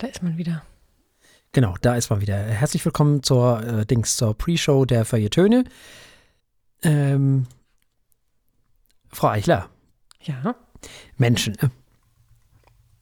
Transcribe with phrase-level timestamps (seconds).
[0.00, 0.62] da ist man wieder.
[1.52, 2.36] Genau, da ist man wieder.
[2.36, 5.64] Herzlich willkommen zur äh, Dings, zur Pre-Show der Feuilletöne.
[6.82, 7.46] Ähm,
[9.08, 9.68] Frau Eichler.
[10.22, 10.54] Ja.
[11.18, 11.56] Menschen.
[11.60, 11.70] Ne?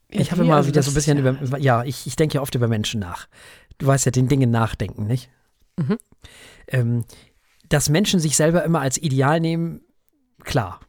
[0.09, 2.41] Ich habe immer Also wieder so ein bisschen ja- über, ja, ich, ich denke ja
[2.41, 3.29] oft über Menschen nach.
[3.77, 5.31] Du weißt ja, den Dingen nachdenken, nicht?
[5.77, 5.99] Mhm.
[6.67, 7.05] Ähm,
[7.69, 9.83] dass Menschen sich selber immer als Ideal nehmen,
[10.43, 10.81] klar.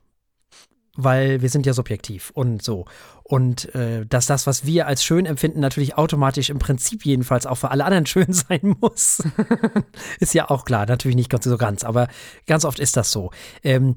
[0.95, 2.85] Weil wir sind ja subjektiv und so.
[3.23, 7.55] Und äh, dass das, was wir als schön empfinden, natürlich automatisch im Prinzip jedenfalls auch
[7.55, 9.23] für alle anderen schön sein muss.
[10.19, 12.07] ist ja auch klar, natürlich nicht ganz so ganz, aber
[12.47, 13.31] ganz oft ist das so.
[13.63, 13.95] Ähm,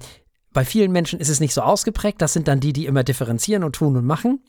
[0.52, 2.20] bei vielen Menschen ist es nicht so ausgeprägt.
[2.20, 4.40] Das sind dann die, die immer differenzieren und tun und machen.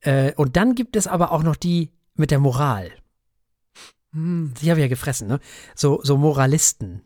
[0.00, 2.90] Äh, und dann gibt es aber auch noch die mit der Moral.
[4.12, 4.54] Hm.
[4.60, 5.40] Die habe ich ja gefressen, ne?
[5.74, 7.02] So, so Moralisten.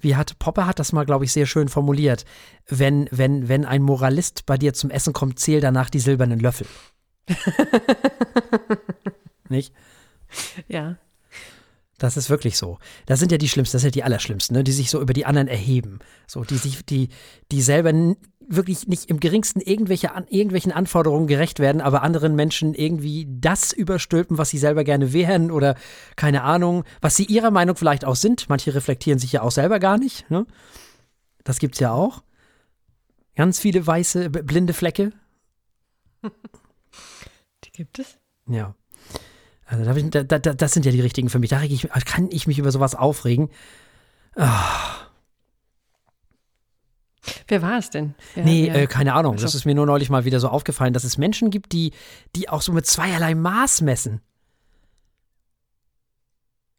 [0.00, 2.24] Wie hat Popper hat das mal, glaube ich, sehr schön formuliert.
[2.68, 6.66] Wenn, wenn, wenn ein Moralist bei dir zum Essen kommt, zähl danach die silbernen Löffel.
[9.48, 9.72] Nicht?
[10.68, 10.96] Ja.
[11.98, 12.78] Das ist wirklich so.
[13.06, 14.64] Das sind ja die Schlimmsten, das sind ja die Allerschlimmsten, ne?
[14.64, 16.00] die sich so über die anderen erheben.
[16.26, 17.08] So, die sich, die,
[17.50, 17.92] die selber
[18.48, 23.72] wirklich nicht im geringsten irgendwelche an, irgendwelchen Anforderungen gerecht werden, aber anderen Menschen irgendwie das
[23.72, 25.76] überstülpen, was sie selber gerne wären oder
[26.16, 28.48] keine Ahnung, was sie ihrer Meinung vielleicht auch sind.
[28.48, 30.30] Manche reflektieren sich ja auch selber gar nicht.
[30.30, 30.46] Ne?
[31.44, 32.22] Das gibt's ja auch.
[33.34, 35.12] Ganz viele weiße, blinde Flecke.
[37.64, 38.18] Die gibt es.
[38.48, 38.74] Ja.
[39.66, 41.50] Also da, ich, da, da, das sind ja die richtigen für mich.
[41.50, 43.50] Da ich, kann ich mich über sowas aufregen.
[47.48, 48.14] Wer war es denn?
[48.34, 49.34] Wer, Nee, wer- äh, keine Ahnung.
[49.36, 49.44] Ach so.
[49.46, 51.92] Das ist mir nur neulich mal wieder so aufgefallen, dass es Menschen gibt, die,
[52.34, 54.20] die auch so mit zweierlei Maß messen.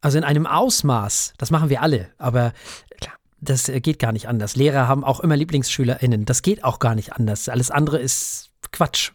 [0.01, 1.33] Also in einem Ausmaß.
[1.37, 2.53] Das machen wir alle, aber
[3.01, 3.15] Klar.
[3.41, 4.55] das äh, geht gar nicht anders.
[4.55, 6.25] Lehrer haben auch immer LieblingsschülerInnen.
[6.25, 7.49] Das geht auch gar nicht anders.
[7.49, 9.11] Alles andere ist Quatsch.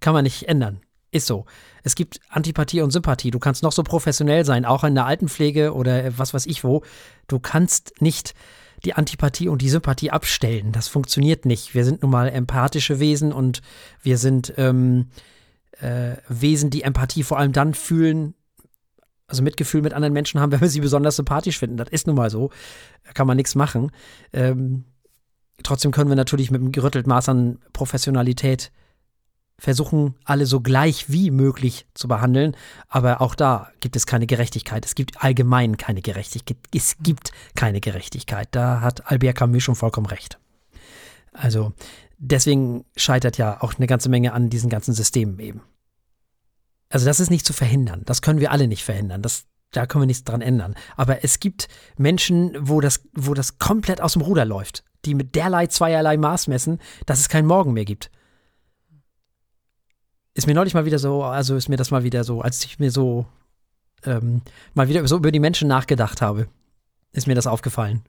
[0.00, 0.80] Kann man nicht ändern.
[1.12, 1.46] Ist so.
[1.82, 3.30] Es gibt Antipathie und Sympathie.
[3.30, 6.64] Du kannst noch so professionell sein, auch in der Altenpflege oder äh, was weiß ich
[6.64, 6.82] wo.
[7.28, 8.34] Du kannst nicht
[8.86, 10.72] die Antipathie und die Sympathie abstellen.
[10.72, 11.74] Das funktioniert nicht.
[11.74, 13.60] Wir sind nun mal empathische Wesen und
[14.02, 15.08] wir sind ähm,
[15.80, 18.34] äh, Wesen, die Empathie vor allem dann fühlen,
[19.26, 21.76] also Mitgefühl mit anderen Menschen haben, wenn wir sie besonders sympathisch finden.
[21.76, 22.50] Das ist nun mal so.
[23.04, 23.90] Da kann man nichts machen.
[24.32, 24.84] Ähm,
[25.64, 28.70] trotzdem können wir natürlich mit einem gerüttelt Maß an Professionalität
[29.58, 32.56] versuchen, alle so gleich wie möglich zu behandeln.
[32.88, 34.84] Aber auch da gibt es keine Gerechtigkeit.
[34.84, 36.58] Es gibt allgemein keine Gerechtigkeit.
[36.74, 38.48] Es gibt keine Gerechtigkeit.
[38.50, 40.38] Da hat Albert Camus schon vollkommen recht.
[41.32, 41.72] Also
[42.18, 45.62] deswegen scheitert ja auch eine ganze Menge an diesen ganzen Systemen eben.
[46.88, 48.02] Also das ist nicht zu verhindern.
[48.04, 49.22] Das können wir alle nicht verhindern.
[49.22, 50.74] Das, da können wir nichts dran ändern.
[50.96, 55.34] Aber es gibt Menschen, wo das, wo das komplett aus dem Ruder läuft, die mit
[55.34, 58.10] derlei, zweierlei Maß messen, dass es keinen Morgen mehr gibt.
[60.36, 62.78] Ist mir neulich mal wieder so, also ist mir das mal wieder so, als ich
[62.78, 63.24] mir so
[64.04, 64.42] ähm,
[64.74, 66.46] mal wieder so über die Menschen nachgedacht habe,
[67.12, 68.02] ist mir das aufgefallen.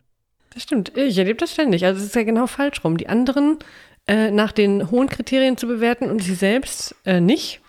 [0.54, 0.92] Das stimmt.
[0.98, 1.86] Ich erlebe das ständig.
[1.86, 2.98] Also es ist ja genau falsch rum.
[2.98, 3.60] Die anderen
[4.08, 7.62] äh, nach den hohen Kriterien zu bewerten und sie selbst äh, nicht.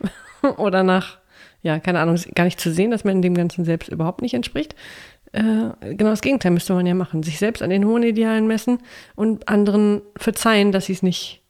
[0.56, 1.18] Oder nach,
[1.62, 4.74] ja, keine Ahnung, gar nicht zu sehen, dass man dem Ganzen selbst überhaupt nicht entspricht.
[5.30, 7.22] Äh, genau das Gegenteil müsste man ja machen.
[7.22, 8.80] Sich selbst an den hohen Idealen messen
[9.14, 11.42] und anderen verzeihen, dass sie es nicht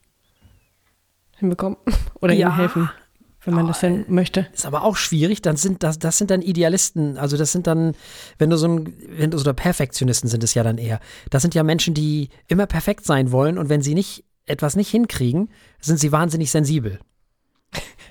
[1.37, 1.77] hinbekommen.
[2.21, 2.47] Oder Ja.
[2.49, 2.89] ihnen helfen,
[3.49, 4.47] wenn man das denn möchte.
[4.53, 7.93] Ist aber auch schwierig, dann sind das, das sind dann Idealisten, also das sind dann,
[8.37, 10.99] wenn du so ein, wenn du so Perfektionisten sind es ja dann eher.
[11.29, 14.89] Das sind ja Menschen, die immer perfekt sein wollen und wenn sie nicht etwas nicht
[14.89, 15.49] hinkriegen,
[15.79, 16.99] sind sie wahnsinnig sensibel.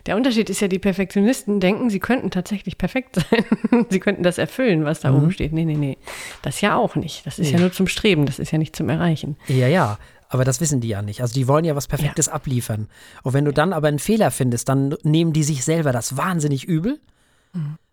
[0.07, 3.85] Der Unterschied ist ja, die Perfektionisten denken, sie könnten tatsächlich perfekt sein.
[3.91, 5.53] sie könnten das erfüllen, was da oben steht.
[5.53, 5.99] Nee, nee, nee.
[6.43, 7.27] Das ja auch nicht.
[7.27, 7.63] Das ist ja Nee.
[7.65, 9.37] nur zum Streben, das ist ja nicht zum Erreichen.
[9.49, 11.23] Ja, ja, aber das wissen die ja nicht.
[11.23, 12.89] Also die wollen ja was Perfektes abliefern.
[13.23, 16.65] Und wenn du dann aber einen Fehler findest, dann nehmen die sich selber das wahnsinnig
[16.65, 17.01] übel.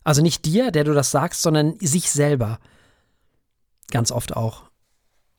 [0.04, 2.60] Also nicht dir, der du das sagst, sondern sich selber.
[3.90, 4.64] Ganz oft auch.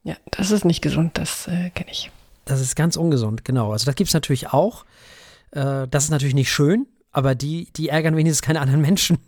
[0.03, 2.11] Ja, das ist nicht gesund, das äh, kenne ich.
[2.45, 3.73] Das ist ganz ungesund, genau.
[3.73, 4.85] Also das gibt es natürlich auch.
[5.51, 9.19] Äh, das ist natürlich nicht schön, aber die, die ärgern wenigstens keine anderen Menschen.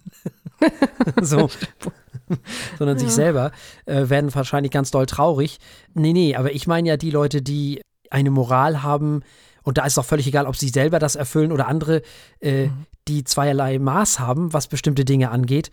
[1.20, 1.50] so.
[2.78, 3.52] Sondern sich selber,
[3.86, 5.58] äh, werden wahrscheinlich ganz doll traurig.
[5.94, 7.80] Nee, nee, aber ich meine ja die Leute, die
[8.10, 9.22] eine Moral haben,
[9.62, 12.02] und da ist auch völlig egal, ob sie selber das erfüllen oder andere,
[12.40, 12.68] äh,
[13.06, 15.70] die zweierlei Maß haben, was bestimmte Dinge angeht,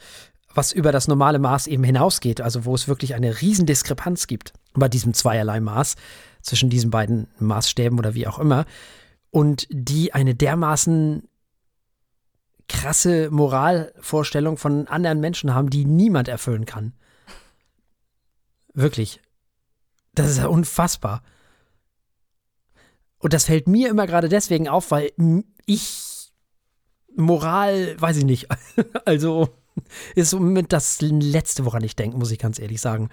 [0.54, 4.90] was über das normale Maß eben hinausgeht, also wo es wirklich eine Riesendiskrepanz gibt bei
[4.90, 5.96] diesem zweierlei Maß
[6.42, 8.66] zwischen diesen beiden Maßstäben oder wie auch immer.
[9.32, 11.24] Und die eine dermaßen
[12.68, 16.94] krasse Moralvorstellung von anderen Menschen haben, die niemand erfüllen kann.
[18.74, 19.22] Wirklich.
[20.14, 21.22] Das ist ja unfassbar.
[23.20, 25.12] Und das fällt mir immer gerade deswegen auf, weil
[25.66, 26.32] ich
[27.16, 28.48] Moral, weiß ich nicht.
[29.06, 29.50] Also
[30.16, 33.10] ist somit das Letzte, woran ich denke, muss ich ganz ehrlich sagen.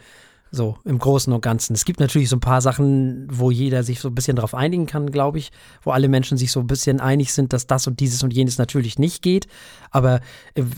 [0.55, 1.73] So, im Großen und Ganzen.
[1.73, 4.85] Es gibt natürlich so ein paar Sachen, wo jeder sich so ein bisschen drauf einigen
[4.85, 5.51] kann, glaube ich,
[5.81, 8.59] wo alle Menschen sich so ein bisschen einig sind, dass das und dieses und jenes
[8.59, 9.47] natürlich nicht geht.
[9.91, 10.21] Aber
[10.55, 10.71] im,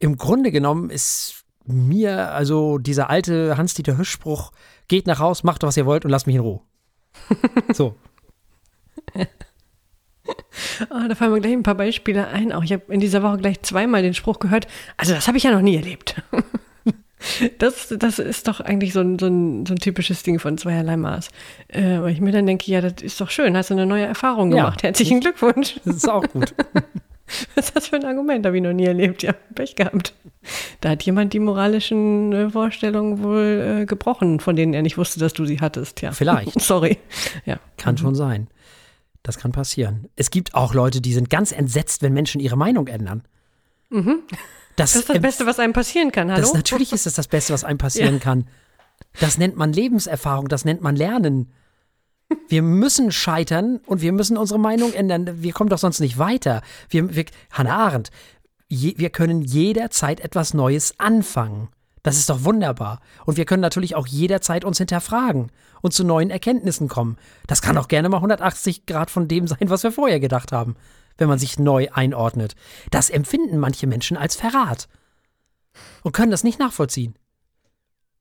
[0.00, 4.50] im Grunde genommen ist mir, also dieser alte Hans-Dieter Hirsch-Spruch,
[4.88, 6.60] geht nach Haus, macht, was ihr wollt und lasst mich in Ruhe.
[7.72, 7.94] so.
[10.90, 12.50] Oh, da fallen mir gleich ein paar Beispiele ein.
[12.50, 14.66] Auch ich habe in dieser Woche gleich zweimal den Spruch gehört.
[14.96, 16.20] Also das habe ich ja noch nie erlebt.
[17.58, 20.96] Das, das ist doch eigentlich so ein, so, ein, so ein typisches Ding von zweierlei
[20.96, 21.28] Maß.
[21.68, 24.04] Äh, weil ich mir dann denke, ja, das ist doch schön, hast du eine neue
[24.04, 24.82] Erfahrung gemacht.
[24.82, 25.80] Ja, Herzlichen Glückwunsch.
[25.84, 26.54] Das ist auch gut.
[27.54, 28.44] Was ist das für ein Argument?
[28.44, 29.22] Habe ich noch nie erlebt.
[29.22, 30.12] Ja, Pech gehabt.
[30.80, 35.18] Da hat jemand die moralischen äh, Vorstellungen wohl äh, gebrochen, von denen er nicht wusste,
[35.18, 36.02] dass du sie hattest.
[36.02, 36.12] Ja.
[36.12, 36.60] Vielleicht.
[36.60, 36.98] Sorry.
[37.46, 37.58] Ja.
[37.78, 38.48] Kann schon sein.
[39.22, 40.08] Das kann passieren.
[40.16, 43.22] Es gibt auch Leute, die sind ganz entsetzt, wenn Menschen ihre Meinung ändern.
[43.88, 44.18] Mhm.
[44.76, 46.30] Das, das ist das Beste, was einem passieren kann.
[46.30, 46.42] Hallo?
[46.42, 48.20] Das, natürlich ist das das Beste, was einem passieren ja.
[48.20, 48.48] kann.
[49.20, 51.52] Das nennt man Lebenserfahrung, das nennt man Lernen.
[52.48, 55.42] Wir müssen scheitern und wir müssen unsere Meinung ändern.
[55.42, 56.62] Wir kommen doch sonst nicht weiter.
[56.88, 58.10] Wir, wir, Hannah Arendt,
[58.68, 61.68] je, wir können jederzeit etwas Neues anfangen.
[62.02, 63.00] Das ist doch wunderbar.
[63.24, 65.50] Und wir können natürlich auch jederzeit uns hinterfragen
[65.80, 67.16] und zu neuen Erkenntnissen kommen.
[67.46, 70.76] Das kann auch gerne mal 180 Grad von dem sein, was wir vorher gedacht haben,
[71.16, 72.54] wenn man sich neu einordnet.
[72.90, 74.88] Das empfinden manche Menschen als Verrat
[76.02, 77.14] und können das nicht nachvollziehen.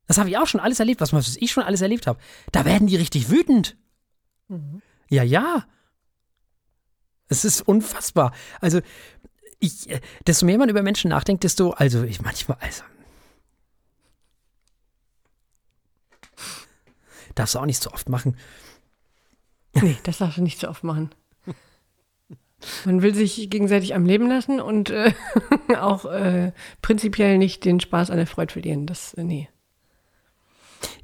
[0.08, 2.20] Das habe ich auch schon alles erlebt, was ich schon alles erlebt habe.
[2.52, 3.78] Da werden die richtig wütend.
[4.48, 4.82] Mhm.
[5.10, 5.66] Ja, ja.
[7.30, 8.34] Es ist unfassbar.
[8.60, 8.82] Also,
[9.60, 12.84] ich, äh, desto mehr man über Menschen nachdenkt, desto, also ich manchmal, also
[17.36, 18.38] Darfst du auch nicht so oft machen.
[19.74, 21.10] Nee, das darfst du nicht so oft machen.
[22.86, 25.14] Man will sich gegenseitig am Leben lassen und äh,
[25.80, 26.52] auch äh,
[26.82, 28.86] prinzipiell nicht den Spaß an der Freude verlieren.
[28.86, 29.50] Das, äh, nee.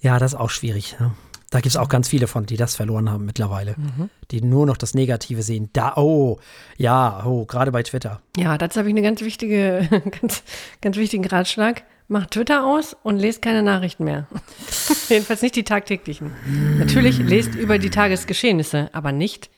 [0.01, 0.95] Ja, das ist auch schwierig.
[0.99, 1.11] Ja.
[1.49, 3.75] Da gibt es auch ganz viele von, die das verloren haben mittlerweile.
[3.77, 4.09] Mhm.
[4.29, 5.69] Die nur noch das Negative sehen.
[5.73, 6.39] Da, oh,
[6.77, 8.21] ja, oh, gerade bei Twitter.
[8.37, 9.87] Ja, dazu habe ich eine ganz wichtige,
[10.21, 10.43] ganz,
[10.81, 11.83] ganz wichtigen Ratschlag.
[12.07, 14.27] Macht Twitter aus und lest keine Nachrichten mehr.
[15.09, 16.31] Jedenfalls nicht die tagtäglichen.
[16.79, 19.51] Natürlich lest über die Tagesgeschehnisse, aber nicht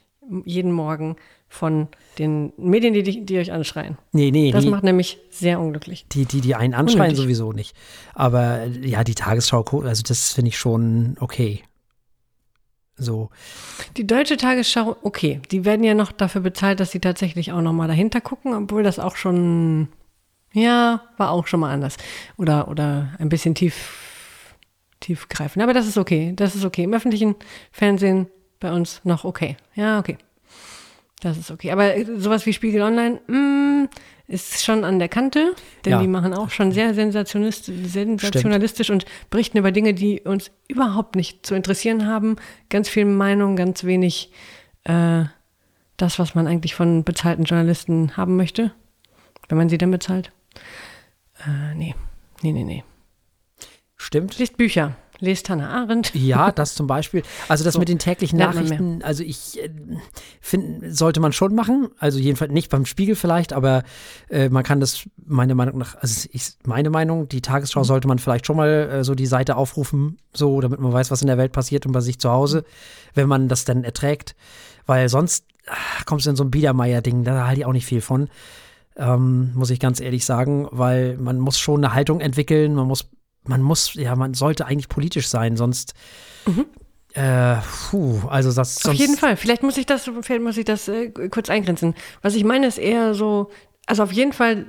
[0.45, 1.16] jeden Morgen
[1.48, 3.98] von den Medien, die, die euch anschreien.
[4.13, 4.51] Nee, nee.
[4.51, 6.06] Das die, macht nämlich sehr unglücklich.
[6.12, 7.24] Die, die, die einen anschreien, Unnötig.
[7.24, 7.75] sowieso nicht.
[8.13, 11.62] Aber ja, die Tagesschau, also das finde ich schon okay.
[12.95, 13.30] So.
[13.98, 17.74] Die deutsche Tagesschau, okay, die werden ja noch dafür bezahlt, dass sie tatsächlich auch noch
[17.74, 19.89] mal dahinter gucken, obwohl das auch schon,
[20.54, 21.98] ja, war auch schon mal anders.
[22.38, 24.56] Oder, oder ein bisschen tief,
[25.00, 25.63] tiefgreifend.
[25.63, 26.84] Aber das ist okay, das ist okay.
[26.84, 27.36] Im öffentlichen
[27.72, 28.27] Fernsehen
[28.62, 29.58] bei uns noch okay.
[29.75, 30.18] Ja, okay.
[31.19, 31.72] Das ist okay.
[31.72, 33.90] Aber sowas wie Spiegel Online, mm,
[34.28, 36.00] ist schon an der Kante, denn ja.
[36.00, 38.90] die machen auch schon sehr sensationalistisch Stimmt.
[38.90, 42.38] und berichten über Dinge, die uns überhaupt nicht zu interessieren haben.
[42.69, 44.31] Ganz viel Meinung, ganz wenig
[44.86, 45.25] äh,
[45.98, 48.72] das, was man eigentlich von bezahlten Journalisten haben möchte,
[49.50, 50.31] wenn man sie denn bezahlt.
[51.46, 51.94] Äh, nee,
[52.42, 52.84] nee, nee, nee.
[53.98, 54.38] Stimmt.
[54.40, 56.13] Liest Bücher lest Hannah Arendt.
[56.13, 57.23] Ja, das zum Beispiel.
[57.47, 59.69] Also das so, mit den täglichen Nachrichten, also ich äh,
[60.41, 61.89] finde, sollte man schon machen.
[61.97, 63.83] Also jedenfalls nicht beim Spiegel vielleicht, aber
[64.29, 67.86] äh, man kann das meiner Meinung nach, also ich, meine Meinung, die Tagesschau mhm.
[67.86, 71.22] sollte man vielleicht schon mal äh, so die Seite aufrufen, so damit man weiß, was
[71.22, 72.65] in der Welt passiert und bei sich zu Hause,
[73.13, 74.36] wenn man das dann erträgt.
[74.86, 78.01] Weil sonst ach, kommst du in so ein Biedermeier-Ding, da halte ich auch nicht viel
[78.01, 78.29] von.
[78.98, 83.10] Ähm, muss ich ganz ehrlich sagen, weil man muss schon eine Haltung entwickeln, man muss
[83.43, 85.93] man muss, ja, man sollte eigentlich politisch sein, sonst.
[86.45, 86.65] Mhm.
[87.13, 87.57] Äh,
[87.89, 88.86] puh, also das.
[88.86, 89.36] Auf jeden Fall.
[89.36, 91.95] Vielleicht muss ich das, vielleicht muss ich das äh, kurz eingrenzen.
[92.21, 93.50] Was ich meine, ist eher so,
[93.86, 94.65] also auf jeden Fall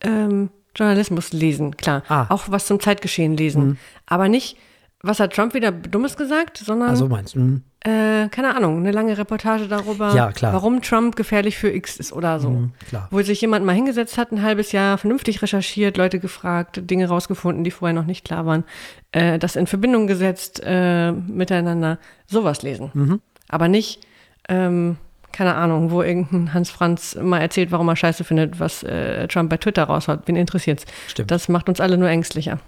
[0.00, 2.02] äh, Journalismus lesen, klar.
[2.08, 2.26] Ah.
[2.28, 3.66] Auch was zum Zeitgeschehen lesen.
[3.66, 3.76] Mhm.
[4.06, 4.56] Aber nicht,
[5.04, 6.90] was hat Trump wieder Dummes gesagt, sondern.
[6.90, 7.40] Also meinst du?
[7.40, 12.14] Mhm äh, keine Ahnung, eine lange Reportage darüber, ja, warum Trump gefährlich für X ist
[12.14, 12.50] oder so.
[12.50, 12.72] Mhm,
[13.10, 17.62] Wo sich jemand mal hingesetzt hat, ein halbes Jahr vernünftig recherchiert, Leute gefragt, Dinge rausgefunden,
[17.62, 18.64] die vorher noch nicht klar waren,
[19.12, 22.90] äh, das in Verbindung gesetzt, äh, miteinander, sowas lesen.
[22.94, 23.20] Mhm.
[23.48, 24.00] Aber nicht,
[24.48, 24.96] ähm,
[25.32, 29.50] keine Ahnung, wo irgendein Hans Franz mal erzählt, warum er scheiße findet, was äh, Trump
[29.50, 30.20] bei Twitter raushaut.
[30.24, 30.86] Wen interessiert's?
[31.08, 31.30] Stimmt.
[31.30, 32.60] Das macht uns alle nur ängstlicher.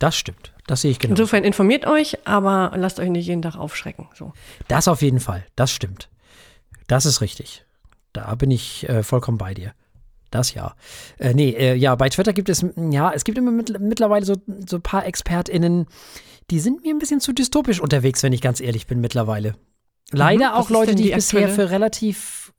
[0.00, 0.53] Das stimmt.
[0.66, 1.12] Das sehe ich genau.
[1.12, 4.08] Insofern informiert euch, aber lasst euch nicht jeden Tag aufschrecken.
[4.14, 4.32] So.
[4.68, 5.44] Das auf jeden Fall.
[5.56, 6.08] Das stimmt.
[6.86, 7.64] Das ist richtig.
[8.12, 9.72] Da bin ich äh, vollkommen bei dir.
[10.30, 10.74] Das ja.
[11.18, 14.34] Äh, nee, äh, ja, bei Twitter gibt es, ja, es gibt immer mit, mittlerweile so,
[14.66, 15.86] so ein paar ExpertInnen,
[16.50, 19.54] die sind mir ein bisschen zu dystopisch unterwegs, wenn ich ganz ehrlich bin, mittlerweile.
[20.10, 22.52] Leider mhm, auch Leute, die ich bisher für relativ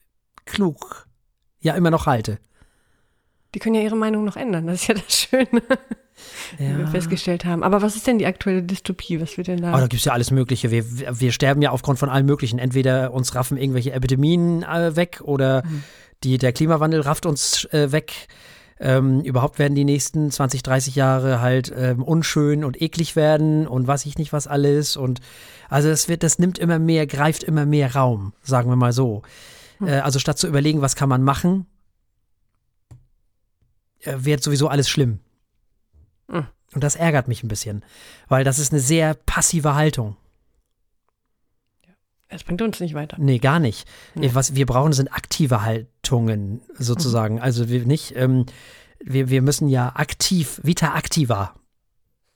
[0.46, 1.08] klug
[1.60, 2.40] ja immer noch halte.
[3.56, 4.68] Die können ja ihre Meinung noch ändern.
[4.68, 5.48] Das ist ja das Schöne,
[6.58, 6.88] wie wir Ja.
[6.88, 7.64] festgestellt haben.
[7.64, 9.20] Aber was ist denn die aktuelle Dystopie?
[9.22, 9.70] Was wird denn da?
[9.70, 10.70] Aber da gibt es ja alles Mögliche.
[10.72, 10.84] Wir,
[11.20, 12.60] wir sterben ja aufgrund von allem Möglichen.
[12.60, 15.64] Entweder uns raffen irgendwelche Epidemien äh, weg oder
[16.24, 18.28] die, der Klimawandel rafft uns äh, weg.
[18.78, 23.88] Ähm, überhaupt werden die nächsten 20, 30 Jahre halt ähm, unschön und eklig werden und
[23.88, 24.98] weiß ich nicht was alles.
[24.98, 25.22] Und
[25.70, 29.22] also das wird, das nimmt immer mehr, greift immer mehr Raum, sagen wir mal so.
[29.82, 31.68] Äh, also statt zu überlegen, was kann man machen,
[34.06, 35.20] wird sowieso alles schlimm.
[36.28, 36.48] Mhm.
[36.74, 37.84] Und das ärgert mich ein bisschen,
[38.28, 40.18] weil das ist eine sehr passive Haltung.
[42.28, 43.18] Das bringt uns nicht weiter.
[43.20, 43.88] Nee, gar nicht.
[44.16, 44.32] Nee.
[44.34, 47.40] Was wir brauchen, sind aktive Haltungen sozusagen.
[47.40, 48.46] Also wir nicht, ähm,
[49.00, 51.54] wir, wir müssen ja aktiv, vita activa.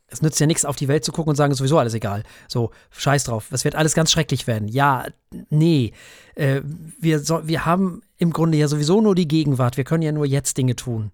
[0.08, 2.24] Es nützt ja nichts, auf die Welt zu gucken und sagen, ist sowieso alles egal.
[2.48, 3.52] So, scheiß drauf.
[3.52, 4.68] Es wird alles ganz schrecklich werden.
[4.68, 5.06] Ja,
[5.50, 5.94] nee.
[6.36, 6.62] Äh,
[7.00, 9.78] wir, so, wir haben im Grunde ja sowieso nur die Gegenwart.
[9.78, 11.12] Wir können ja nur jetzt Dinge tun.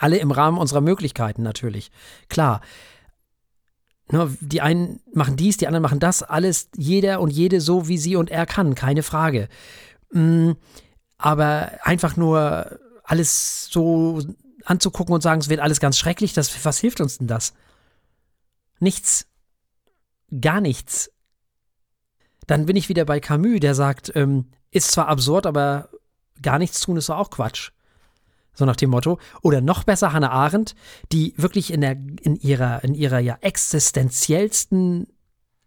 [0.00, 1.90] Alle im Rahmen unserer Möglichkeiten natürlich.
[2.30, 2.62] Klar.
[4.08, 6.22] Die einen machen dies, die anderen machen das.
[6.22, 8.74] Alles, jeder und jede so, wie sie und er kann.
[8.74, 9.50] Keine Frage.
[10.10, 10.52] Mm,
[11.18, 14.22] aber einfach nur alles so
[14.64, 17.52] anzugucken und sagen, es wird alles ganz schrecklich, das, was hilft uns denn das?
[18.78, 19.26] Nichts.
[20.40, 21.12] Gar nichts.
[22.46, 25.90] Dann bin ich wieder bei Camus, der sagt, ähm, ist zwar absurd, aber
[26.40, 27.72] gar nichts tun ist doch auch Quatsch.
[28.60, 29.18] So nach dem Motto.
[29.40, 30.74] Oder noch besser Hannah Arendt,
[31.12, 35.06] die wirklich in, der, in ihrer, in ihrer ja existenziellsten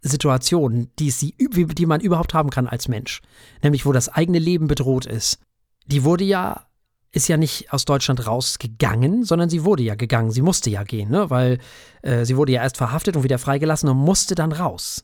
[0.03, 3.23] Situation, die, sie, die man überhaupt haben kann als Mensch,
[3.63, 5.39] nämlich wo das eigene Leben bedroht ist,
[5.87, 6.67] die wurde ja,
[7.11, 10.29] ist ja nicht aus Deutschland rausgegangen, sondern sie wurde ja gegangen.
[10.29, 11.31] Sie musste ja gehen, ne?
[11.31, 11.57] weil
[12.03, 15.03] äh, sie wurde ja erst verhaftet und wieder freigelassen und musste dann raus.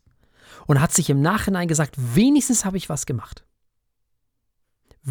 [0.68, 3.46] Und hat sich im Nachhinein gesagt, wenigstens habe ich was gemacht.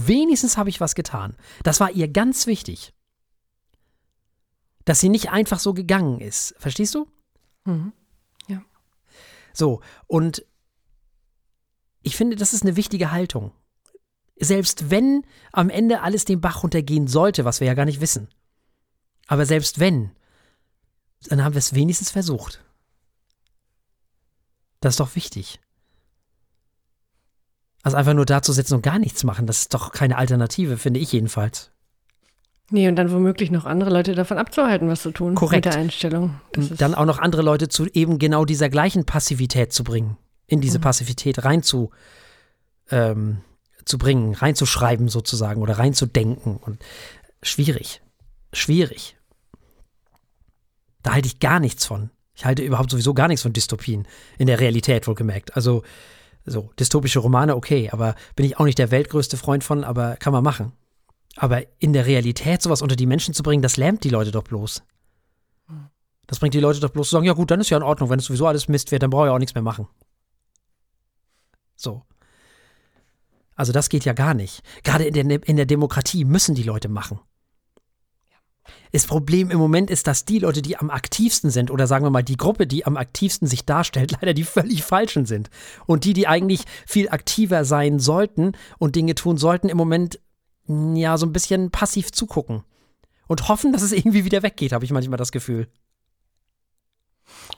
[0.07, 1.37] Wenigstens habe ich was getan.
[1.63, 2.93] Das war ihr ganz wichtig.
[4.85, 6.55] Dass sie nicht einfach so gegangen ist.
[6.59, 7.07] Verstehst du?
[7.65, 7.93] Mhm.
[9.59, 10.47] So, und
[12.03, 13.51] ich finde, das ist eine wichtige Haltung.
[14.37, 18.29] Selbst wenn am Ende alles den Bach runtergehen sollte, was wir ja gar nicht wissen.
[19.27, 20.13] Aber selbst wenn,
[21.25, 22.65] dann haben wir es wenigstens versucht.
[24.79, 25.59] Das ist doch wichtig.
[27.89, 30.77] Also einfach nur da zu sitzen und gar nichts machen, das ist doch keine Alternative,
[30.77, 31.71] finde ich jedenfalls.
[32.69, 35.35] Nee, und dann womöglich noch andere Leute davon abzuhalten, was zu tun.
[35.35, 35.65] Korrekt.
[35.65, 36.39] Mit der Einstellung.
[36.53, 40.79] Dann auch noch andere Leute zu eben genau dieser gleichen Passivität zu bringen, in diese
[40.79, 41.89] Passivität rein zu,
[42.91, 43.39] ähm,
[43.87, 46.59] zu bringen, reinzuschreiben sozusagen oder reinzudenken.
[46.59, 46.85] Und
[47.43, 48.03] schwierig.
[48.53, 49.17] Schwierig.
[51.03, 52.11] Da halte ich gar nichts von.
[52.35, 54.07] Ich halte überhaupt sowieso gar nichts von Dystopien.
[54.37, 55.57] In der Realität wohlgemerkt.
[55.57, 55.85] Also,
[56.51, 60.33] so, dystopische Romane, okay, aber bin ich auch nicht der weltgrößte Freund von, aber kann
[60.33, 60.73] man machen.
[61.37, 64.43] Aber in der Realität sowas unter die Menschen zu bringen, das lähmt die Leute doch
[64.43, 64.83] bloß.
[66.27, 68.11] Das bringt die Leute doch bloß zu sagen, ja gut, dann ist ja in Ordnung,
[68.11, 69.89] wenn es sowieso alles Mist wird, dann brauche ich auch nichts mehr machen.
[71.75, 72.03] So.
[73.55, 74.63] Also das geht ja gar nicht.
[74.85, 77.19] Gerade in der, in der Demokratie müssen die Leute machen.
[78.93, 82.11] Das Problem im Moment ist, dass die Leute, die am aktivsten sind, oder sagen wir
[82.11, 85.51] mal die Gruppe, die am aktivsten sich darstellt, leider die völlig falschen sind.
[85.87, 90.19] Und die, die eigentlich viel aktiver sein sollten und Dinge tun sollten, im Moment
[90.67, 92.63] ja so ein bisschen passiv zugucken.
[93.27, 95.69] Und hoffen, dass es irgendwie wieder weggeht, habe ich manchmal das Gefühl.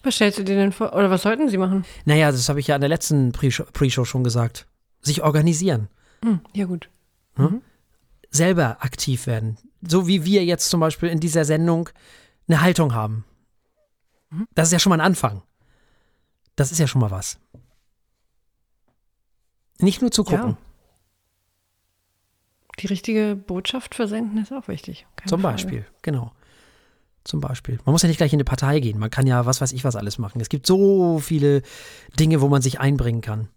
[0.03, 0.93] was stellst du dir denn vor?
[0.95, 1.85] Oder was sollten sie machen?
[2.05, 4.67] Naja, das habe ich ja in der letzten Pre-Show schon gesagt.
[5.01, 5.89] Sich organisieren.
[6.25, 6.89] Hm, ja, gut.
[8.31, 9.57] Selber aktiv werden.
[9.83, 11.89] So wie wir jetzt zum Beispiel in dieser Sendung
[12.49, 13.25] eine Haltung haben.
[14.55, 15.43] Das ist ja schon mal ein Anfang.
[16.57, 17.39] Das ist ja schon mal was.
[19.79, 20.51] Nicht nur zugucken.
[20.51, 20.57] Ja.
[22.79, 25.07] Die richtige Botschaft versenden ist auch wichtig.
[25.17, 25.55] Keine Zum Frage.
[25.55, 26.33] Beispiel, genau.
[27.25, 27.79] Zum Beispiel.
[27.85, 28.99] Man muss ja nicht gleich in eine Partei gehen.
[28.99, 30.41] Man kann ja, was weiß ich, was alles machen.
[30.41, 31.63] Es gibt so viele
[32.19, 33.49] Dinge, wo man sich einbringen kann.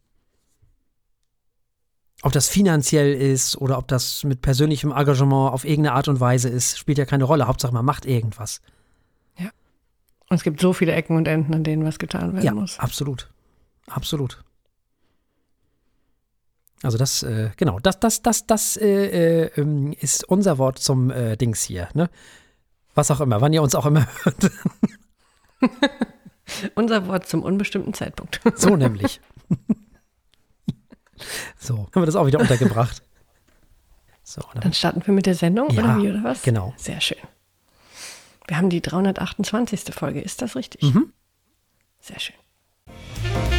[2.23, 6.49] Ob das finanziell ist oder ob das mit persönlichem Engagement auf irgendeine Art und Weise
[6.49, 7.47] ist, spielt ja keine Rolle.
[7.47, 8.61] Hauptsache, man macht irgendwas.
[10.29, 12.79] Und es gibt so viele Ecken und Enden, an denen was getan werden Ja, muss.
[12.79, 13.29] absolut.
[13.87, 14.41] Absolut.
[16.81, 21.11] Also das, äh, genau, das, das, das, das äh, äh, ähm, ist unser Wort zum
[21.11, 22.09] äh, Dings hier, ne?
[22.95, 24.51] Was auch immer, wann ihr uns auch immer hört.
[26.75, 28.41] Unser Wort zum unbestimmten Zeitpunkt.
[28.55, 29.21] So nämlich.
[31.57, 33.01] so, haben wir das auch wieder untergebracht.
[34.25, 36.43] So, dann, Dann starten wir mit der Sendung, Ja, oder wie, oder was?
[36.43, 36.73] genau.
[36.77, 37.17] Sehr schön.
[38.47, 39.93] Wir haben die 328.
[39.93, 40.81] Folge, ist das richtig?
[40.81, 41.11] Mhm.
[41.99, 43.52] Sehr schön.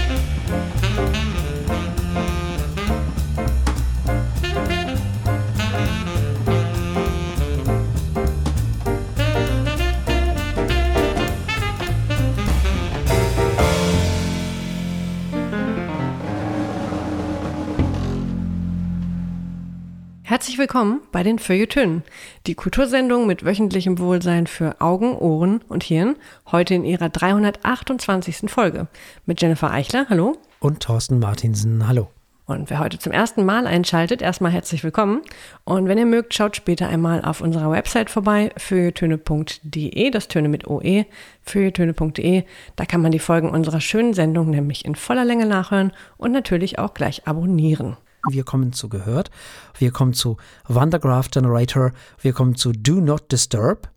[20.35, 22.03] Herzlich willkommen bei den Feuilletönen,
[22.49, 26.17] die Kultursendung mit wöchentlichem Wohlsein für Augen, Ohren und Hirn,
[26.51, 28.51] heute in ihrer 328.
[28.51, 28.89] Folge.
[29.27, 30.37] Mit Jennifer Eichler, hallo.
[30.59, 32.09] Und Thorsten Martinsen, hallo.
[32.47, 35.23] Und wer heute zum ersten Mal einschaltet, erstmal herzlich willkommen.
[35.63, 40.67] Und wenn ihr mögt, schaut später einmal auf unserer Website vorbei, feuilletöne.de, das Töne mit
[40.67, 41.05] OE,
[41.43, 42.43] feuilletöne.de.
[42.75, 46.81] Da kann man die Folgen unserer schönen Sendung nämlich in voller Länge nachhören und natürlich
[46.81, 47.97] auch gleich abonnieren.
[48.31, 49.31] Wir kommen zu Gehört,
[49.79, 53.91] wir kommen zu Wondergraph Generator, wir kommen zu Do Not Disturb.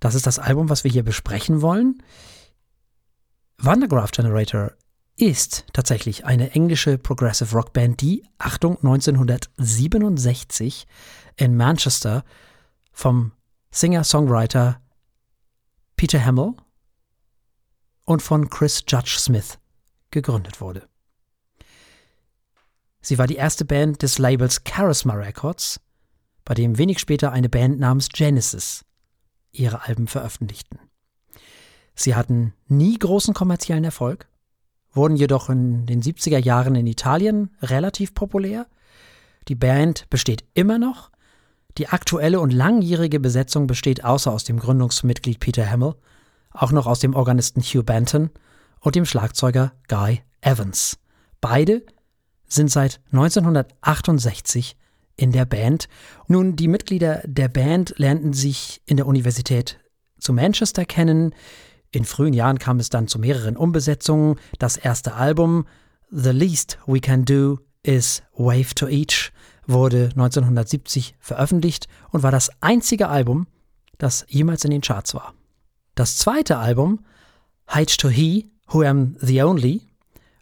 [0.00, 2.02] Das ist das Album, was wir hier besprechen wollen.
[3.58, 4.72] Wondergraph Generator
[5.16, 10.86] ist tatsächlich eine englische Progressive Rock Band, die, Achtung, 1967
[11.36, 12.24] in Manchester
[12.92, 13.32] vom
[13.72, 14.80] Singer-Songwriter
[15.96, 16.52] Peter Hamill
[18.04, 19.58] und von Chris Judge Smith
[20.12, 20.87] gegründet wurde.
[23.00, 25.80] Sie war die erste Band des Labels Charisma Records,
[26.44, 28.84] bei dem wenig später eine Band namens Genesis
[29.52, 30.78] ihre Alben veröffentlichten.
[31.94, 34.28] Sie hatten nie großen kommerziellen Erfolg,
[34.92, 38.66] wurden jedoch in den 70er Jahren in Italien relativ populär.
[39.48, 41.10] Die Band besteht immer noch.
[41.76, 45.94] Die aktuelle und langjährige Besetzung besteht außer aus dem Gründungsmitglied Peter Hamill
[46.50, 48.30] auch noch aus dem Organisten Hugh Banton
[48.80, 50.98] und dem Schlagzeuger Guy Evans.
[51.40, 51.84] Beide
[52.48, 54.76] sind seit 1968
[55.16, 55.88] in der Band.
[56.26, 59.78] Nun, die Mitglieder der Band lernten sich in der Universität
[60.18, 61.34] zu Manchester kennen.
[61.90, 64.36] In frühen Jahren kam es dann zu mehreren Umbesetzungen.
[64.58, 65.66] Das erste Album,
[66.10, 69.32] The Least We Can Do is Wave to Each,
[69.66, 73.46] wurde 1970 veröffentlicht und war das einzige Album,
[73.98, 75.34] das jemals in den Charts war.
[75.94, 77.04] Das zweite Album,
[77.72, 79.82] Height to He, Who Am the Only,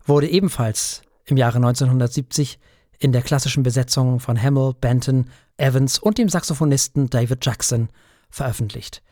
[0.04, 2.58] wurde ebenfalls im Jahre 1970
[2.98, 7.88] in der klassischen Besetzung von Hamill, Benton, Evans und dem Saxophonisten David Jackson
[8.30, 9.02] veröffentlicht.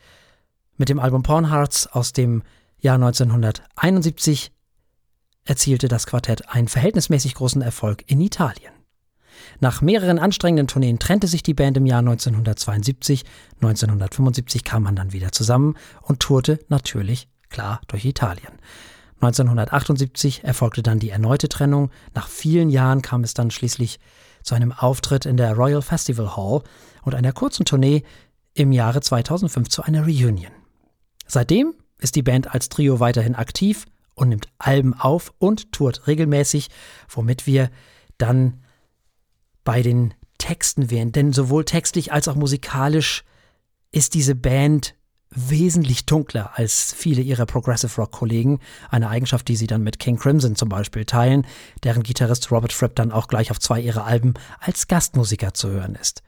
[0.77, 2.43] Mit dem Album Pornhearts aus dem
[2.79, 4.51] Jahr 1971
[5.45, 8.73] erzielte das Quartett einen verhältnismäßig großen Erfolg in Italien.
[9.59, 13.23] Nach mehreren anstrengenden Tourneen trennte sich die Band im Jahr 1972.
[13.55, 18.53] 1975 kam man dann wieder zusammen und tourte natürlich klar durch Italien.
[19.25, 21.91] 1978 erfolgte dann die erneute Trennung.
[22.13, 23.99] Nach vielen Jahren kam es dann schließlich
[24.43, 26.61] zu einem Auftritt in der Royal Festival Hall
[27.03, 28.03] und einer kurzen Tournee
[28.53, 30.51] im Jahre 2005 zu einer Reunion.
[31.27, 36.69] Seitdem ist die Band als Trio weiterhin aktiv und nimmt Alben auf und tourt regelmäßig,
[37.09, 37.69] womit wir
[38.17, 38.61] dann
[39.63, 41.11] bei den Texten wären.
[41.11, 43.23] Denn sowohl textlich als auch musikalisch
[43.91, 44.95] ist diese Band
[45.31, 48.59] wesentlich dunkler als viele ihrer Progressive Rock Kollegen,
[48.89, 51.45] eine Eigenschaft, die sie dann mit King Crimson zum Beispiel teilen,
[51.83, 55.95] deren Gitarrist Robert Fripp dann auch gleich auf zwei ihrer Alben als Gastmusiker zu hören
[55.95, 56.23] ist.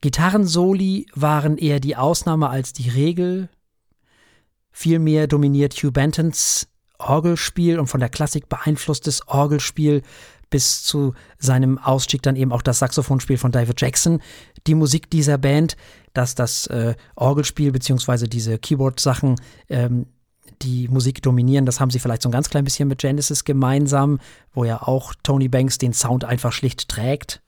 [0.00, 3.48] Gitarrensoli waren eher die Ausnahme als die Regel,
[4.72, 6.66] Vielmehr dominiert Hugh Bentons
[6.98, 10.02] Orgelspiel und von der Klassik beeinflusstes Orgelspiel
[10.50, 14.20] bis zu seinem Ausstieg dann eben auch das Saxophonspiel von David Jackson.
[14.66, 15.76] Die Musik dieser Band,
[16.14, 19.36] dass das äh, Orgelspiel beziehungsweise diese Keyboard-Sachen
[19.68, 20.06] ähm,
[20.60, 24.20] die Musik dominieren, das haben sie vielleicht so ein ganz klein bisschen mit Genesis gemeinsam,
[24.52, 27.42] wo ja auch Tony Banks den Sound einfach schlicht trägt.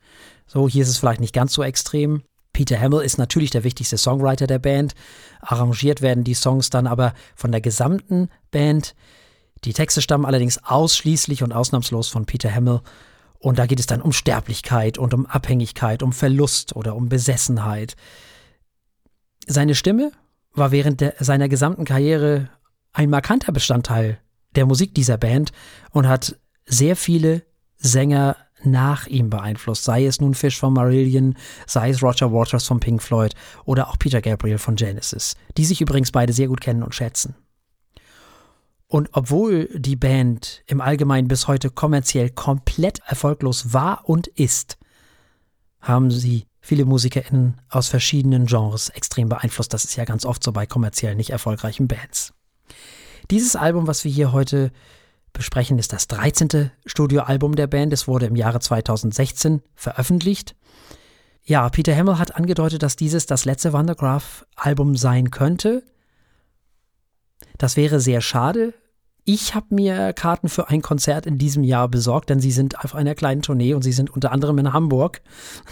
[0.47, 2.23] So, hier ist es vielleicht nicht ganz so extrem.
[2.53, 4.95] Peter Hamill ist natürlich der wichtigste Songwriter der Band.
[5.41, 8.95] Arrangiert werden die Songs dann aber von der gesamten Band.
[9.65, 12.81] Die Texte stammen allerdings ausschließlich und ausnahmslos von Peter Hamill.
[13.45, 17.95] Und da geht es dann um Sterblichkeit und um Abhängigkeit, um Verlust oder um Besessenheit.
[19.47, 20.13] Seine Stimme
[20.55, 22.49] war während der, seiner gesamten Karriere
[22.95, 24.19] ein markanter Bestandteil
[24.55, 25.53] der Musik dieser Band
[25.91, 27.43] und hat sehr viele
[27.77, 32.81] Sänger nach ihm beeinflusst, sei es nun Fish von Marillion, sei es Roger Waters von
[32.81, 33.35] Pink Floyd
[33.67, 37.35] oder auch Peter Gabriel von Genesis, die sich übrigens beide sehr gut kennen und schätzen.
[38.87, 44.79] Und obwohl die Band im Allgemeinen bis heute kommerziell komplett erfolglos war und ist,
[45.81, 49.73] haben sie viele MusikerInnen aus verschiedenen Genres extrem beeinflusst.
[49.75, 52.33] Das ist ja ganz oft so bei kommerziell nicht erfolgreichen Bands.
[53.31, 54.71] Dieses Album, was wir hier heute
[55.33, 56.71] besprechen, ist das 13.
[56.87, 57.93] Studioalbum der Band.
[57.93, 60.55] Es wurde im Jahre 2016 veröffentlicht.
[61.43, 65.83] Ja, Peter Hamill hat angedeutet, dass dieses das letzte Wondergraph-Album sein könnte.
[67.59, 68.75] Das wäre sehr schade.
[69.27, 72.95] Ich habe mir Karten für ein Konzert in diesem Jahr besorgt, denn sie sind auf
[72.95, 75.23] einer kleinen Tournee und sie sind unter anderem in Hamburg.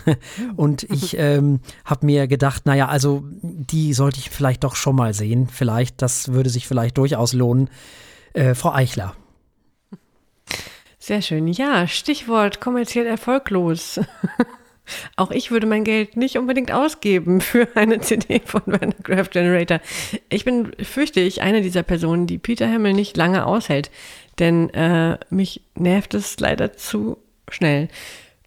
[0.56, 5.12] und ich ähm, habe mir gedacht, naja, also die sollte ich vielleicht doch schon mal
[5.12, 5.48] sehen.
[5.48, 7.68] Vielleicht, das würde sich vielleicht durchaus lohnen.
[8.32, 9.14] Äh, Frau Eichler,
[11.02, 11.48] sehr schön.
[11.48, 13.98] Ja, Stichwort kommerziell erfolglos.
[15.16, 19.80] Auch ich würde mein Geld nicht unbedingt ausgeben für eine CD von Werner Craft Generator.
[20.28, 23.90] Ich bin, fürchte ich, eine dieser Personen, die Peter Hamill nicht lange aushält.
[24.38, 27.18] Denn äh, mich nervt es leider zu
[27.50, 27.88] schnell.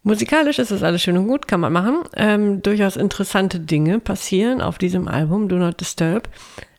[0.02, 1.98] Musikalisch ist das alles schön und gut, kann man machen.
[2.14, 6.28] Ähm, durchaus interessante Dinge passieren auf diesem Album, Do Not Disturb.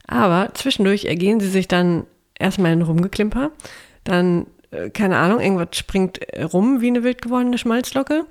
[0.07, 2.05] Aber zwischendurch ergehen sie sich dann
[2.39, 3.51] erstmal in Rumgeklimper.
[4.05, 6.21] Dann, äh, keine Ahnung, irgendwas springt
[6.53, 8.25] rum wie eine wild gewordene Schmalzlocke.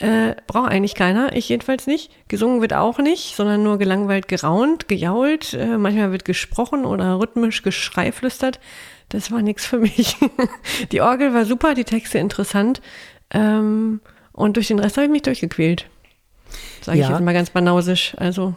[0.00, 2.10] Äh, braucht eigentlich keiner, ich jedenfalls nicht.
[2.26, 5.52] Gesungen wird auch nicht, sondern nur gelangweilt geraunt, gejault.
[5.52, 8.60] Äh, manchmal wird gesprochen oder rhythmisch Geschrei flüstert.
[9.10, 10.16] Das war nichts für mich.
[10.92, 12.80] die Orgel war super, die Texte interessant.
[13.30, 14.00] Ähm,
[14.32, 15.86] und durch den Rest habe ich mich durchgequält.
[16.80, 17.04] Sage ja.
[17.04, 18.14] ich jetzt mal ganz banausisch.
[18.16, 18.54] Also.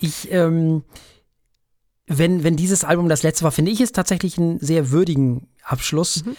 [0.00, 0.82] Ich, ähm,
[2.08, 6.24] wenn, wenn dieses Album das letzte war, finde ich es tatsächlich einen sehr würdigen Abschluss.
[6.24, 6.36] Mhm.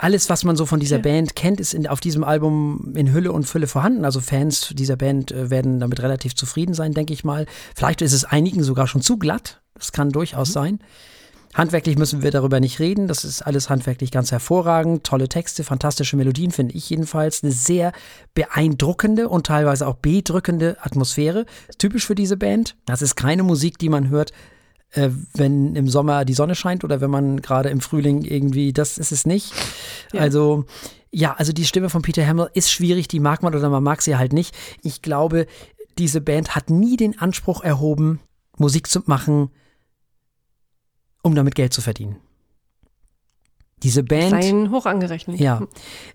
[0.00, 1.02] Alles, was man so von dieser ja.
[1.02, 4.04] Band kennt, ist in, auf diesem Album in Hülle und Fülle vorhanden.
[4.04, 7.46] Also Fans dieser Band äh, werden damit relativ zufrieden sein, denke ich mal.
[7.74, 9.60] Vielleicht ist es einigen sogar schon zu glatt.
[9.74, 10.52] Das kann durchaus mhm.
[10.52, 10.78] sein.
[11.54, 13.08] Handwerklich müssen wir darüber nicht reden.
[13.08, 15.02] Das ist alles handwerklich ganz hervorragend.
[15.02, 17.42] Tolle Texte, fantastische Melodien, finde ich jedenfalls.
[17.42, 17.92] Eine sehr
[18.34, 21.44] beeindruckende und teilweise auch bedrückende Atmosphäre.
[21.78, 22.76] Typisch für diese Band.
[22.86, 24.32] Das ist keine Musik, die man hört,
[24.92, 28.98] äh, wenn im Sommer die Sonne scheint oder wenn man gerade im Frühling irgendwie, das
[28.98, 29.52] ist es nicht.
[30.12, 30.20] Ja.
[30.20, 30.64] Also,
[31.10, 34.02] ja, also die Stimme von Peter Hamill ist schwierig, die mag man oder man mag
[34.02, 34.56] sie halt nicht.
[34.82, 35.46] Ich glaube,
[35.98, 38.20] diese Band hat nie den Anspruch erhoben,
[38.56, 39.50] Musik zu machen,
[41.22, 42.16] um damit Geld zu verdienen.
[43.82, 44.30] Diese Band.
[44.30, 45.38] Seien hoch angerechnet.
[45.38, 45.62] Ja.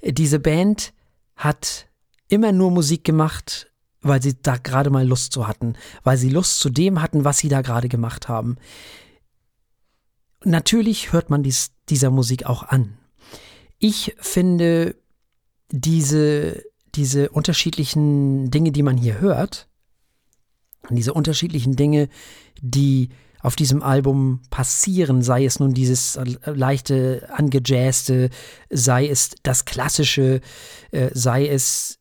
[0.03, 0.93] Diese Band
[1.35, 1.87] hat
[2.27, 3.71] immer nur Musik gemacht,
[4.03, 7.39] weil sie da gerade mal Lust zu hatten, weil sie Lust zu dem hatten, was
[7.39, 8.57] sie da gerade gemacht haben.
[10.43, 12.97] Natürlich hört man dies, dieser Musik auch an.
[13.79, 14.95] Ich finde
[15.71, 16.63] diese,
[16.95, 19.67] diese unterschiedlichen Dinge, die man hier hört,
[20.89, 22.09] diese unterschiedlichen Dinge,
[22.61, 28.29] die auf diesem Album passieren, sei es nun dieses leichte, angejazzte,
[28.69, 30.39] sei es das klassische,
[30.91, 31.99] äh, sei es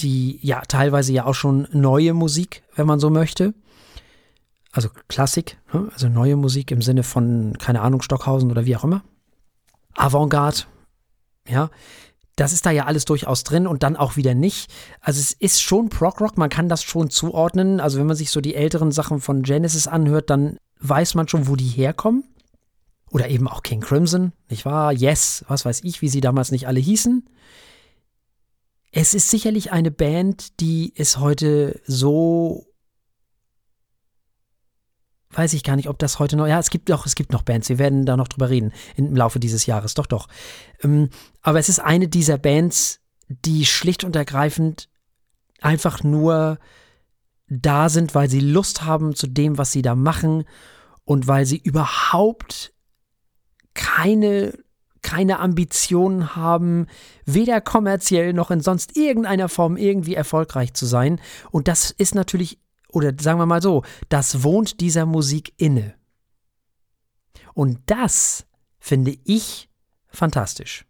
[0.00, 3.54] die ja teilweise ja auch schon neue Musik, wenn man so möchte.
[4.72, 5.88] Also Klassik, ne?
[5.92, 9.02] also neue Musik im Sinne von, keine Ahnung, Stockhausen oder wie auch immer.
[9.94, 10.64] Avantgarde,
[11.48, 11.70] ja,
[12.38, 14.70] das ist da ja alles durchaus drin und dann auch wieder nicht.
[15.00, 17.80] Also es ist schon Prog-Rock, man kann das schon zuordnen.
[17.80, 21.48] Also wenn man sich so die älteren Sachen von Genesis anhört, dann weiß man schon,
[21.48, 22.24] wo die herkommen.
[23.10, 24.92] Oder eben auch King Crimson, nicht wahr?
[24.92, 27.28] Yes, was weiß ich, wie sie damals nicht alle hießen.
[29.00, 32.66] Es ist sicherlich eine Band, die es heute so
[35.30, 36.48] weiß ich gar nicht, ob das heute noch.
[36.48, 37.68] Ja, es gibt doch, es gibt noch Bands.
[37.68, 39.94] Wir werden da noch drüber reden im Laufe dieses Jahres.
[39.94, 40.26] Doch, doch.
[40.82, 41.10] Ähm,
[41.42, 44.88] aber es ist eine dieser Bands, die schlicht und ergreifend
[45.60, 46.58] einfach nur
[47.46, 50.42] da sind, weil sie Lust haben zu dem, was sie da machen
[51.04, 52.74] und weil sie überhaupt
[53.74, 54.58] keine
[55.02, 56.86] keine Ambitionen haben,
[57.24, 61.20] weder kommerziell noch in sonst irgendeiner Form irgendwie erfolgreich zu sein.
[61.50, 62.58] Und das ist natürlich,
[62.90, 65.94] oder sagen wir mal so, das wohnt dieser Musik inne.
[67.54, 68.46] Und das
[68.78, 69.68] finde ich
[70.08, 70.84] fantastisch.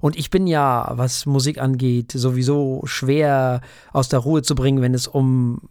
[0.00, 3.60] Und ich bin ja, was Musik angeht, sowieso schwer
[3.92, 5.68] aus der Ruhe zu bringen, wenn es um,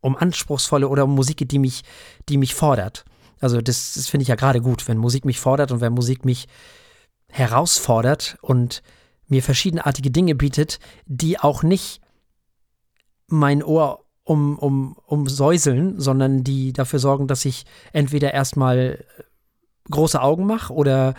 [0.00, 1.82] um anspruchsvolle oder um Musik geht, die mich,
[2.28, 3.04] die mich fordert.
[3.40, 6.24] Also das, das finde ich ja gerade gut, wenn Musik mich fordert und wenn Musik
[6.24, 6.48] mich
[7.28, 8.82] herausfordert und
[9.26, 12.00] mir verschiedenartige Dinge bietet, die auch nicht
[13.26, 19.04] mein Ohr um, um, umsäuseln, sondern die dafür sorgen, dass ich entweder erstmal
[19.90, 21.14] große Augen mache oder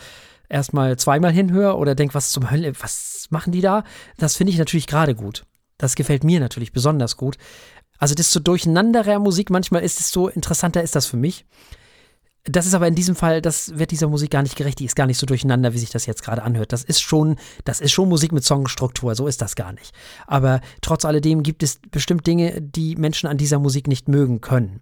[0.47, 3.83] erstmal zweimal hinhöre oder denke, was zum Hölle, was machen die da?
[4.17, 5.45] Das finde ich natürlich gerade gut.
[5.77, 7.37] Das gefällt mir natürlich besonders gut.
[7.97, 11.45] Also desto durcheinanderer Musik manchmal ist, desto interessanter ist das für mich.
[12.45, 14.79] Das ist aber in diesem Fall, das wird dieser Musik gar nicht gerecht.
[14.79, 16.71] Die ist gar nicht so durcheinander, wie sich das jetzt gerade anhört.
[16.71, 19.13] Das ist schon, das ist schon Musik mit Songstruktur.
[19.15, 19.93] So ist das gar nicht.
[20.25, 24.79] Aber trotz alledem gibt es bestimmt Dinge, die Menschen an dieser Musik nicht mögen können.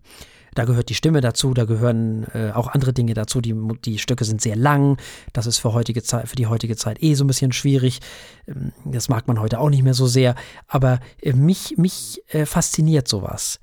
[0.58, 3.42] Da gehört die Stimme dazu, da gehören äh, auch andere Dinge dazu.
[3.42, 4.98] Die, die Stücke sind sehr lang.
[5.32, 8.00] Das ist für, heutige Zeit, für die heutige Zeit eh so ein bisschen schwierig.
[8.48, 10.34] Ähm, das mag man heute auch nicht mehr so sehr.
[10.68, 13.60] Aber äh, mich, mich äh, fasziniert sowas.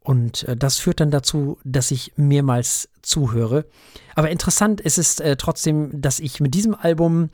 [0.00, 3.66] Und äh, das führt dann dazu, dass ich mehrmals zuhöre.
[4.14, 7.30] Aber interessant ist es äh, trotzdem, dass ich mit diesem Album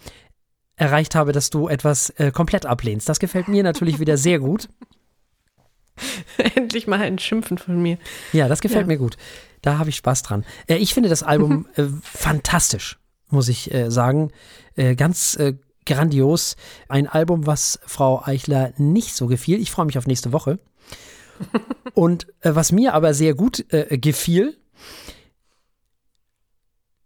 [0.76, 3.08] erreicht habe, dass du etwas äh, komplett ablehnst.
[3.08, 4.68] Das gefällt mir natürlich wieder sehr gut.
[6.56, 7.98] Endlich mal ein Schimpfen von mir.
[8.32, 8.88] Ja, das gefällt ja.
[8.88, 9.16] mir gut.
[9.62, 10.44] Da habe ich Spaß dran.
[10.66, 12.98] Äh, ich finde das Album äh, fantastisch,
[13.30, 14.30] muss ich äh, sagen.
[14.74, 15.38] Äh, ganz
[15.86, 16.56] grandios.
[16.88, 19.60] Ein Album, was Frau Eichler nicht so gefiel.
[19.60, 20.58] Ich freue mich auf nächste Woche.
[21.94, 24.56] Und äh, was mir aber sehr gut äh, gefiel,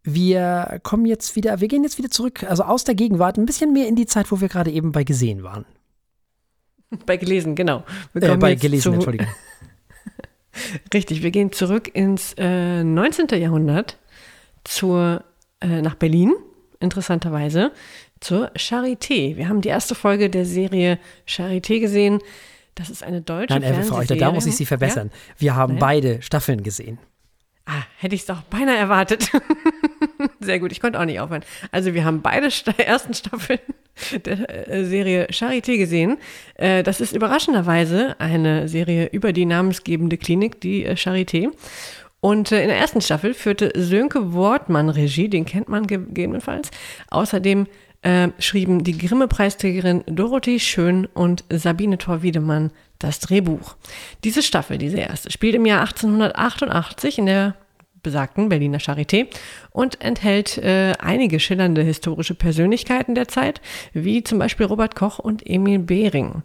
[0.05, 3.73] wir kommen jetzt wieder, wir gehen jetzt wieder zurück, also aus der Gegenwart, ein bisschen
[3.73, 5.65] mehr in die Zeit, wo wir gerade eben bei gesehen waren.
[7.05, 7.85] Bei gelesen, genau.
[8.15, 9.27] Äh, bei gelesen, Entschuldigung.
[10.95, 13.29] Richtig, wir gehen zurück ins äh, 19.
[13.39, 13.99] Jahrhundert
[14.65, 15.23] zur,
[15.61, 16.35] äh, nach Berlin,
[16.81, 17.73] interessanterweise,
[18.21, 19.37] zur Charité.
[19.37, 22.21] Wir haben die erste Folge der Serie Charité gesehen.
[22.75, 25.11] Das ist eine deutsche Nein, äh, Frau Euchter, da muss ich Sie verbessern.
[25.13, 25.35] Ja?
[25.39, 25.81] Wir haben ja.
[25.81, 26.99] beide Staffeln gesehen.
[27.67, 29.31] Ah, hätte ich es doch beinahe erwartet.
[30.41, 31.43] Sehr gut, ich konnte auch nicht aufhören.
[31.73, 33.59] Also wir haben beide Sta ersten Staffeln
[34.25, 36.19] der äh, Serie Charité gesehen.
[36.55, 41.51] Äh, das ist überraschenderweise eine Serie über die namensgebende Klinik, die äh, Charité.
[42.21, 46.71] Und in der ersten Staffel führte Sönke Wortmann Regie, den kennt man gegebenenfalls.
[47.11, 47.67] Außerdem
[48.03, 53.77] äh, schrieben die Grimme-Preisträgerin Dorothee Schön und Sabine Thor-Wiedemann das Drehbuch.
[54.25, 57.55] Diese Staffel, diese erste, spielt im Jahr 1888 in der
[58.03, 59.27] besagten Berliner Charité
[59.79, 63.61] und enthält äh, einige schillernde historische Persönlichkeiten der Zeit,
[63.93, 66.43] wie zum Beispiel Robert Koch und Emil Behring.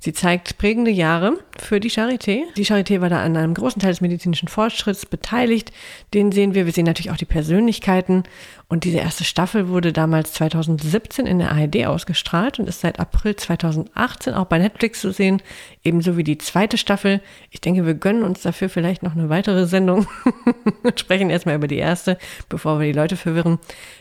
[0.00, 2.42] Sie zeigt prägende Jahre für die Charité.
[2.58, 5.72] Die Charité war da an einem großen Teil des medizinischen Fortschritts beteiligt.
[6.12, 6.66] Den sehen wir.
[6.66, 8.24] Wir sehen natürlich auch die Persönlichkeiten.
[8.68, 13.36] Und diese erste Staffel wurde damals 2017 in der ARD ausgestrahlt und ist seit April
[13.36, 15.40] 2018 auch bei Netflix zu sehen,
[15.84, 17.22] ebenso wie die zweite Staffel.
[17.50, 20.06] Ich denke, wir gönnen uns dafür vielleicht noch eine weitere Sendung
[20.82, 22.18] und sprechen erstmal über die erste,
[22.48, 23.58] bevor wir die Leute verwirren.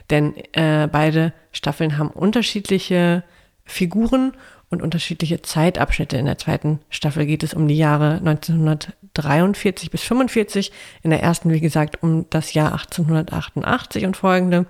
[0.09, 3.23] Denn äh, beide Staffeln haben unterschiedliche
[3.65, 4.33] Figuren
[4.69, 6.17] und unterschiedliche Zeitabschnitte.
[6.17, 10.71] In der zweiten Staffel geht es um die Jahre 1943 bis 45.
[11.03, 14.65] In der ersten, wie gesagt, um das Jahr 1888 und folgende.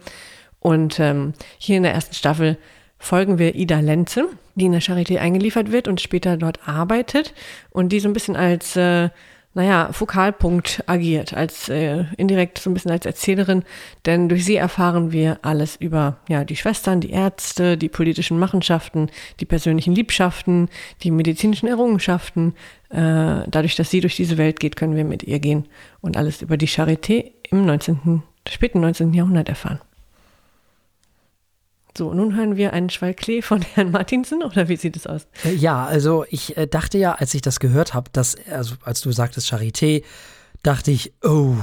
[0.59, 2.57] Und ähm, hier in der ersten Staffel
[2.99, 7.33] folgen wir Ida Lenze, die in der Charité eingeliefert wird und später dort arbeitet
[7.69, 9.09] und die so ein bisschen als äh,
[9.55, 13.63] naja, Fokalpunkt agiert, als äh, indirekt so ein bisschen als Erzählerin,
[14.05, 19.09] denn durch sie erfahren wir alles über ja, die Schwestern, die Ärzte, die politischen Machenschaften,
[19.39, 20.69] die persönlichen Liebschaften,
[21.03, 22.55] die medizinischen Errungenschaften.
[22.89, 25.65] Äh, dadurch, dass sie durch diese Welt geht, können wir mit ihr gehen
[26.01, 29.13] und alles über die Charité im 19., späten 19.
[29.13, 29.79] Jahrhundert erfahren.
[31.95, 35.27] So, nun hören wir einen Schwall von Herrn Martinsen oder wie sieht es aus?
[35.45, 39.01] Äh, ja, also ich äh, dachte ja, als ich das gehört habe, dass, also als
[39.01, 40.03] du sagtest Charité,
[40.63, 41.55] dachte ich, oh,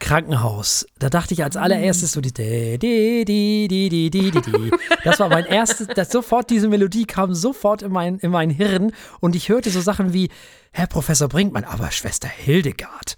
[0.00, 0.86] Krankenhaus.
[0.98, 4.70] Da dachte ich als allererstes so die, die, die, die, die, die, die, die.
[5.02, 8.92] Das war mein erstes, das sofort diese Melodie kam sofort in mein, in mein Hirn
[9.20, 10.28] und ich hörte so Sachen wie,
[10.72, 13.16] Herr Professor Brinkmann, aber Schwester Hildegard.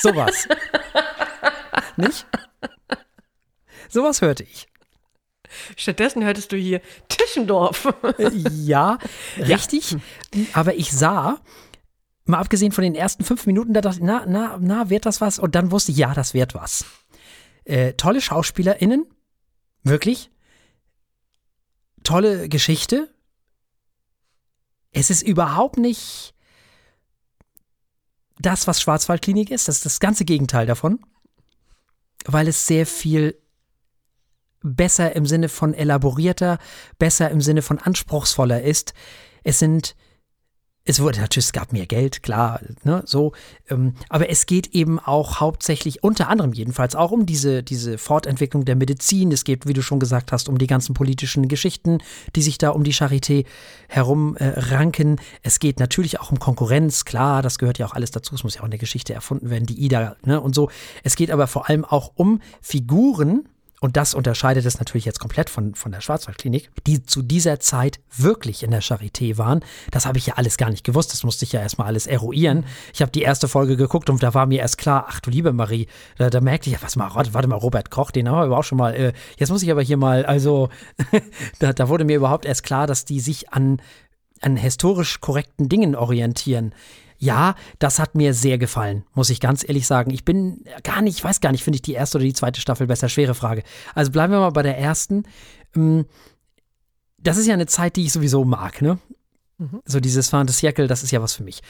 [0.00, 0.48] Sowas.
[1.96, 2.26] Nicht?
[3.90, 4.68] Sowas hörte ich.
[5.76, 7.92] Stattdessen hörtest du hier Tischendorf.
[8.18, 8.98] Äh, ja,
[9.36, 9.92] richtig.
[9.92, 9.98] Ja.
[10.52, 11.40] Aber ich sah,
[12.24, 15.20] mal abgesehen von den ersten fünf Minuten, da dachte ich, na, na, na, wird das
[15.20, 15.38] was?
[15.38, 16.84] Und dann wusste ich, ja, das wird was.
[17.64, 19.06] Äh, tolle SchauspielerInnen,
[19.82, 20.30] wirklich.
[22.04, 23.12] Tolle Geschichte.
[24.92, 26.34] Es ist überhaupt nicht
[28.38, 29.68] das, was Schwarzwaldklinik ist.
[29.68, 31.00] Das ist das ganze Gegenteil davon.
[32.24, 33.40] Weil es sehr viel
[34.62, 36.58] besser im Sinne von elaborierter,
[36.98, 38.94] besser im Sinne von anspruchsvoller ist.
[39.42, 39.94] Es sind
[40.84, 43.32] es wurde natürlich, es gab mehr Geld, klar, ne, so.
[43.68, 48.64] Ähm, aber es geht eben auch hauptsächlich, unter anderem jedenfalls, auch um diese, diese Fortentwicklung
[48.64, 49.30] der Medizin.
[49.30, 51.98] Es geht, wie du schon gesagt hast, um die ganzen politischen Geschichten,
[52.34, 53.44] die sich da um die Charité
[53.88, 55.16] herum äh.
[55.42, 58.34] Es geht natürlich auch um Konkurrenz, klar, das gehört ja auch alles dazu.
[58.34, 60.70] Es muss ja auch eine Geschichte erfunden werden, die Ida, ne, und so.
[61.04, 63.46] Es geht aber vor allem auch um Figuren,
[63.80, 67.98] und das unterscheidet es natürlich jetzt komplett von, von der Schwarzwaldklinik, die zu dieser Zeit
[68.14, 69.64] wirklich in der Charité waren.
[69.90, 71.14] Das habe ich ja alles gar nicht gewusst.
[71.14, 72.66] Das musste ich ja erstmal alles eruieren.
[72.92, 75.54] Ich habe die erste Folge geguckt und da war mir erst klar, ach du liebe
[75.54, 75.86] Marie,
[76.18, 78.64] da, da merkte ich ja, was mal, warte, mal, Robert Koch, den haben wir auch
[78.64, 78.94] schon mal.
[78.94, 80.68] Äh, jetzt muss ich aber hier mal, also
[81.58, 83.80] da, da wurde mir überhaupt erst klar, dass die sich an,
[84.42, 86.74] an historisch korrekten Dingen orientieren.
[87.22, 90.10] Ja, das hat mir sehr gefallen, muss ich ganz ehrlich sagen.
[90.10, 92.62] Ich bin gar nicht, ich weiß gar nicht, finde ich die erste oder die zweite
[92.62, 93.10] Staffel besser?
[93.10, 93.62] Schwere Frage.
[93.94, 95.24] Also bleiben wir mal bei der ersten.
[95.76, 96.06] Ähm,
[97.18, 98.98] das ist ja eine Zeit, die ich sowieso mag, ne?
[99.58, 99.82] Mhm.
[99.84, 101.60] So dieses Fantasiekel, das ist ja was für mich.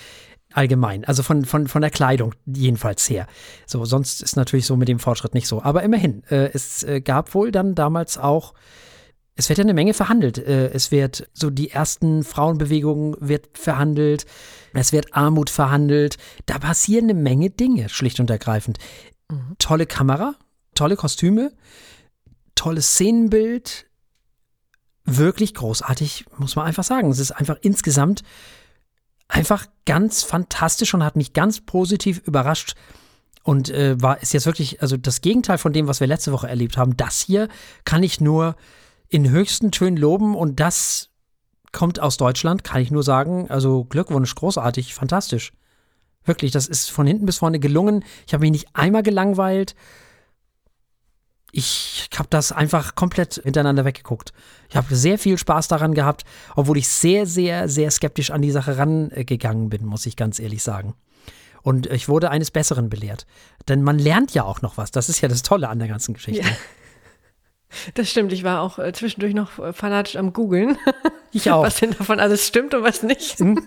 [0.52, 1.04] Allgemein.
[1.04, 3.26] Also von, von, von der Kleidung jedenfalls her.
[3.66, 5.62] So, sonst ist natürlich so mit dem Fortschritt nicht so.
[5.64, 8.54] Aber immerhin, äh, es äh, gab wohl dann damals auch
[9.40, 10.37] es wird ja eine Menge verhandelt.
[10.37, 14.26] Äh, es wird so die ersten Frauenbewegungen wird verhandelt.
[14.74, 16.18] Es wird Armut verhandelt.
[16.44, 18.79] Da passieren eine Menge Dinge, schlicht und ergreifend.
[19.31, 19.57] Mhm.
[19.59, 20.35] Tolle Kamera,
[20.74, 21.53] tolle Kostüme,
[22.55, 23.87] tolles Szenenbild,
[25.07, 27.11] wirklich großartig, muss man einfach sagen.
[27.11, 28.22] Es ist einfach insgesamt
[29.26, 32.74] einfach ganz fantastisch und hat mich ganz positiv überrascht.
[33.42, 36.48] Und äh, war ist jetzt wirklich, also das Gegenteil von dem, was wir letzte Woche
[36.48, 36.98] erlebt haben.
[36.98, 37.48] Das hier
[37.87, 38.55] kann ich nur
[39.11, 41.11] in höchsten Tönen loben und das
[41.73, 43.51] kommt aus Deutschland, kann ich nur sagen.
[43.51, 45.53] Also Glückwunsch, großartig, fantastisch.
[46.25, 48.05] Wirklich, das ist von hinten bis vorne gelungen.
[48.27, 49.75] Ich habe mich nicht einmal gelangweilt.
[51.53, 54.33] Ich habe das einfach komplett hintereinander weggeguckt.
[54.68, 58.53] Ich habe sehr viel Spaß daran gehabt, obwohl ich sehr, sehr, sehr skeptisch an die
[58.53, 60.94] Sache rangegangen bin, muss ich ganz ehrlich sagen.
[61.62, 63.27] Und ich wurde eines Besseren belehrt.
[63.68, 64.92] Denn man lernt ja auch noch was.
[64.92, 66.46] Das ist ja das Tolle an der ganzen Geschichte.
[66.46, 66.55] Ja.
[67.94, 70.76] Das stimmt, ich war auch äh, zwischendurch noch äh, fanatisch am Googeln.
[71.33, 71.62] Ich auch.
[71.62, 73.38] Was denn davon alles stimmt und was nicht.
[73.38, 73.62] Hm?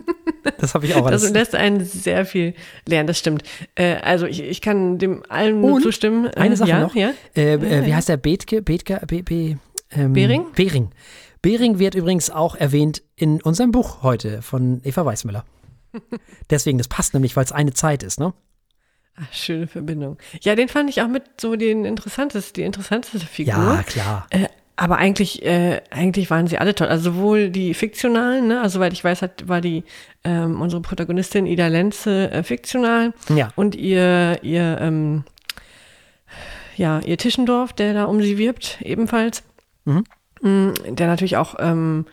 [0.57, 1.21] Das habe ich auch alles.
[1.21, 3.43] Das lässt einen sehr viel lernen, das stimmt.
[3.75, 6.25] Äh, also ich, ich kann dem allen nur zustimmen.
[6.25, 6.93] Äh, eine Sache ja, noch.
[6.93, 7.13] Ja?
[7.35, 8.17] Äh, wie heißt der?
[8.17, 8.61] Bethke?
[8.61, 9.01] Bethke?
[9.07, 9.57] Be, Be,
[9.91, 10.47] ähm, Bering?
[10.53, 10.89] Bering.
[11.41, 15.45] Bering wird übrigens auch erwähnt in unserem Buch heute von Eva Weißmüller.
[16.49, 18.33] Deswegen, das passt nämlich, weil es eine Zeit ist, ne?
[19.15, 20.17] Ach, schöne Verbindung.
[20.41, 23.53] Ja, den fand ich auch mit so den interessantesten, die interessanteste Figur.
[23.53, 24.27] Ja, klar.
[24.31, 26.87] Äh, aber eigentlich, äh, eigentlich waren sie alle toll.
[26.87, 29.83] Also sowohl die fiktionalen, ne, also soweit ich weiß, hat, war die
[30.23, 33.13] ähm, unsere Protagonistin Ida Lenze äh, fiktional.
[33.29, 33.49] Ja.
[33.55, 35.25] Und ihr, ihr, ähm,
[36.75, 39.43] ja, ihr Tischendorf, der da um sie wirbt, ebenfalls.
[39.85, 40.05] Mhm.
[40.41, 42.05] Mm, der natürlich auch ähm,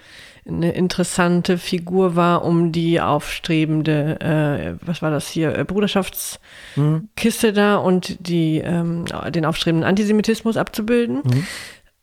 [0.47, 7.55] eine interessante Figur war, um die aufstrebende, äh, was war das hier, äh, Bruderschaftskiste mhm.
[7.55, 11.23] da und die, ähm, den aufstrebenden Antisemitismus abzubilden.
[11.25, 11.47] Mhm.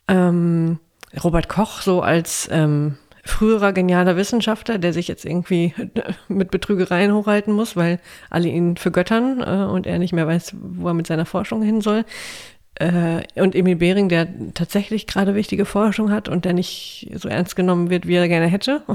[0.08, 0.80] Ähm,
[1.24, 5.74] Robert Koch so als ähm, früherer genialer Wissenschaftler, der sich jetzt irgendwie
[6.28, 10.88] mit Betrügereien hochhalten muss, weil alle ihn vergöttern äh, und er nicht mehr weiß, wo
[10.88, 12.06] er mit seiner Forschung hin soll.
[12.80, 17.56] Äh, und Emil Behring, der tatsächlich gerade wichtige Forschung hat und der nicht so ernst
[17.56, 18.84] genommen wird, wie er gerne hätte.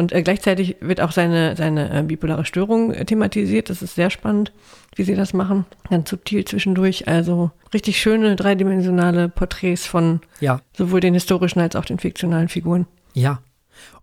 [0.00, 3.68] Und äh, gleichzeitig wird auch seine, seine äh, bipolare Störung thematisiert.
[3.68, 4.50] Das ist sehr spannend,
[4.96, 5.66] wie sie das machen.
[5.90, 7.06] Ganz subtil zwischendurch.
[7.06, 10.62] Also richtig schöne dreidimensionale Porträts von ja.
[10.74, 12.86] sowohl den historischen als auch den fiktionalen Figuren.
[13.12, 13.42] Ja.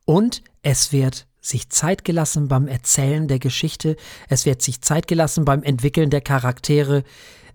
[0.05, 3.95] Und es wird sich Zeit gelassen beim Erzählen der Geschichte.
[4.29, 7.03] Es wird sich Zeit gelassen beim Entwickeln der Charaktere.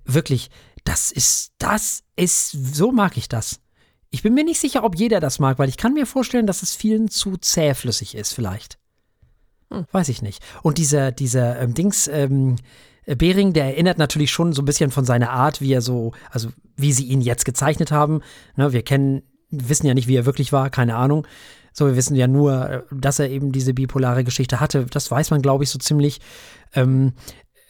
[0.05, 0.51] Wirklich,
[0.85, 3.61] das ist, das ist, so mag ich das.
[4.11, 6.63] Ich bin mir nicht sicher, ob jeder das mag, weil ich kann mir vorstellen, dass
[6.63, 8.79] es vielen zu zähflüssig ist, vielleicht.
[9.71, 9.87] Hm.
[9.91, 10.43] Weiß ich nicht.
[10.63, 12.57] Und dieser, dieser ähm, Dings, ähm,
[13.07, 16.51] Bering, der erinnert natürlich schon so ein bisschen von seiner Art, wie er so, also
[16.77, 18.21] wie sie ihn jetzt gezeichnet haben.
[18.55, 21.27] Ne, wir kennen, wissen ja nicht, wie er wirklich war, keine Ahnung.
[21.73, 24.87] So, wir wissen ja nur, dass er eben diese bipolare Geschichte hatte.
[24.87, 26.21] Das weiß man, glaube ich, so ziemlich.
[26.75, 27.15] Ähm,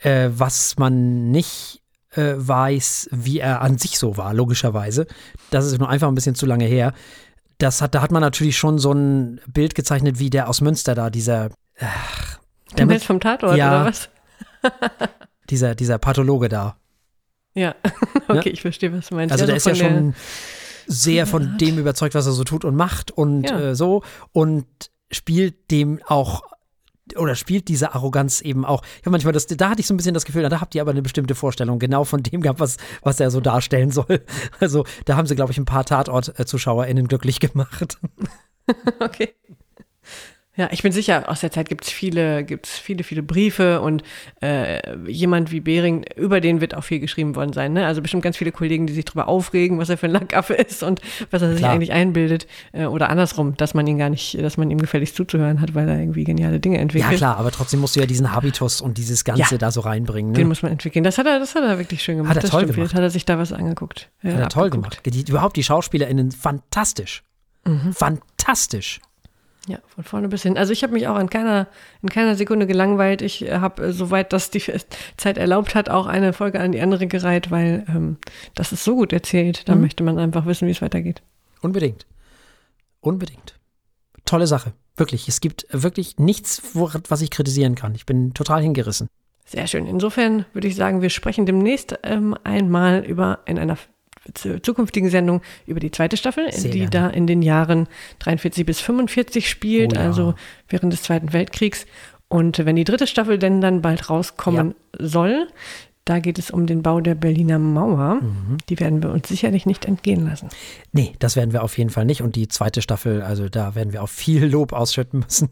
[0.03, 1.82] äh, was man nicht
[2.13, 5.07] äh, weiß, wie er an sich so war, logischerweise.
[5.51, 6.93] Das ist nur einfach ein bisschen zu lange her.
[7.59, 10.95] Das hat, da hat man natürlich schon so ein Bild gezeichnet, wie der aus Münster
[10.95, 11.51] da, dieser.
[11.79, 12.39] Ach,
[12.77, 14.09] der Bild vom Tatort, ja, oder was?
[15.51, 16.77] dieser, dieser Pathologe da.
[17.55, 17.75] Ja,
[18.29, 19.31] okay, ich verstehe, was du meinst.
[19.31, 20.15] Also der ist ja schon
[20.87, 23.61] sehr von dem überzeugt, was er so tut und macht und ja.
[23.61, 24.65] äh, so und
[25.11, 26.45] spielt dem auch
[27.17, 28.83] oder spielt diese Arroganz eben auch.
[29.05, 30.91] Ja, manchmal, das, da hatte ich so ein bisschen das Gefühl, da habt ihr aber
[30.91, 34.23] eine bestimmte Vorstellung genau von dem gehabt, was, was er so darstellen soll.
[34.61, 37.99] Also da haben sie, glaube ich, ein paar Tatort-ZuschauerInnen glücklich gemacht.
[39.01, 39.35] okay.
[40.55, 44.03] Ja, ich bin sicher, aus der Zeit gibt es viele, gibt's viele, viele Briefe und
[44.43, 47.73] äh, jemand wie Behring, über den wird auch viel geschrieben worden sein.
[47.73, 47.87] Ne?
[47.87, 50.83] Also bestimmt ganz viele Kollegen, die sich darüber aufregen, was er für ein Lackaffe ist
[50.83, 51.73] und was er sich Klar.
[51.73, 52.47] eigentlich einbildet.
[52.73, 55.89] Äh, oder andersrum, dass man ihn gar nicht, dass man ihm gefälligst zuzuhören hat, weil
[55.89, 57.13] er irgendwie geniale Dinge entwickelt.
[57.13, 59.81] Ja klar, aber trotzdem musst du ja diesen Habitus und dieses Ganze ja, da so
[59.81, 60.33] reinbringen.
[60.33, 60.39] Ne?
[60.39, 61.03] Den muss man entwickeln.
[61.03, 62.37] Das hat er, das hat er wirklich schön gemacht.
[62.37, 62.93] Hat er toll gemacht.
[62.93, 64.11] Hat er sich da was angeguckt.
[64.23, 65.01] Ja, hat er toll gemacht.
[65.07, 67.23] Die, überhaupt die SchauspielerInnen, fantastisch.
[67.65, 67.95] Mhm.
[67.95, 69.01] Fantastisch.
[69.69, 70.59] Ja, von vorne bis hin.
[70.59, 71.69] Also ich habe mich auch in keiner,
[72.03, 73.23] in keiner Sekunde gelangweilt.
[73.23, 74.63] Ich habe, äh, soweit das die
[75.17, 78.17] Zeit erlaubt hat, auch eine Folge an die andere gereiht, weil ähm,
[78.55, 79.69] das ist so gut erzählt.
[79.69, 79.83] Da mhm.
[79.83, 81.23] möchte man einfach wissen, wie es weitergeht.
[81.61, 82.07] Unbedingt.
[83.01, 83.59] Unbedingt.
[84.25, 84.73] Tolle Sache.
[84.97, 85.29] Wirklich.
[85.29, 87.95] Es gibt wirklich nichts, was ich kritisieren kann.
[87.95, 89.09] Ich bin total hingerissen.
[89.45, 89.87] Sehr schön.
[89.87, 93.77] Insofern würde ich sagen, wir sprechen demnächst ähm, einmal über in einer
[94.63, 96.91] zukünftigen Sendung über die zweite Staffel, Sehr die gerne.
[96.91, 97.89] da in den Jahren
[98.21, 100.03] 43 bis 45 spielt, oh, ja.
[100.03, 100.35] also
[100.69, 101.87] während des Zweiten Weltkriegs.
[102.29, 105.07] Und wenn die dritte Staffel denn dann bald rauskommen ja.
[105.07, 105.49] soll,
[106.05, 108.17] da geht es um den Bau der Berliner Mauer.
[108.17, 108.57] Mhm.
[108.69, 110.49] Die werden wir uns sicherlich nicht entgehen lassen.
[110.93, 112.23] Nee, das werden wir auf jeden Fall nicht.
[112.23, 115.51] Und die zweite Staffel, also da werden wir auch viel Lob ausschütten müssen.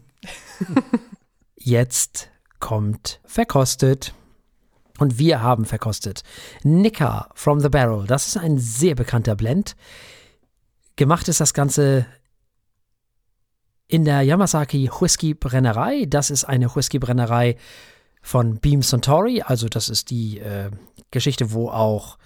[1.55, 4.13] Jetzt kommt verkostet.
[5.01, 6.21] Und wir haben verkostet
[6.61, 8.05] Nicker from the Barrel.
[8.05, 9.75] Das ist ein sehr bekannter Blend.
[10.95, 12.05] Gemacht ist das Ganze
[13.87, 16.05] in der Yamazaki Whisky Brennerei.
[16.07, 17.57] Das ist eine Whisky Brennerei
[18.21, 19.41] von Beam Suntory.
[19.41, 20.69] Also das ist die äh,
[21.09, 22.19] Geschichte, wo auch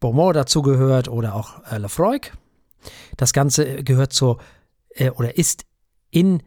[0.00, 2.32] Beaumont dazugehört oder auch äh, Lafroig.
[3.18, 4.38] Das Ganze gehört zur
[4.94, 5.66] äh, oder ist
[6.10, 6.42] in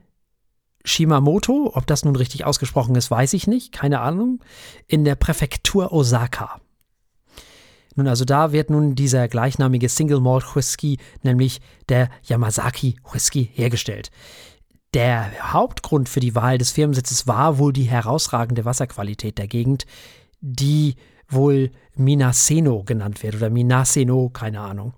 [0.85, 1.71] Shimamoto.
[1.73, 3.73] Ob das nun richtig ausgesprochen ist, weiß ich nicht.
[3.73, 4.39] Keine Ahnung.
[4.87, 6.61] In der Präfektur Osaka.
[7.95, 14.11] Nun, also da wird nun dieser gleichnamige Single Malt Whisky, nämlich der Yamazaki Whisky, hergestellt.
[14.93, 19.85] Der Hauptgrund für die Wahl des Firmensitzes war wohl die herausragende Wasserqualität der Gegend,
[20.41, 20.95] die
[21.27, 24.93] wohl Minaseno genannt wird oder Minaseno, keine Ahnung.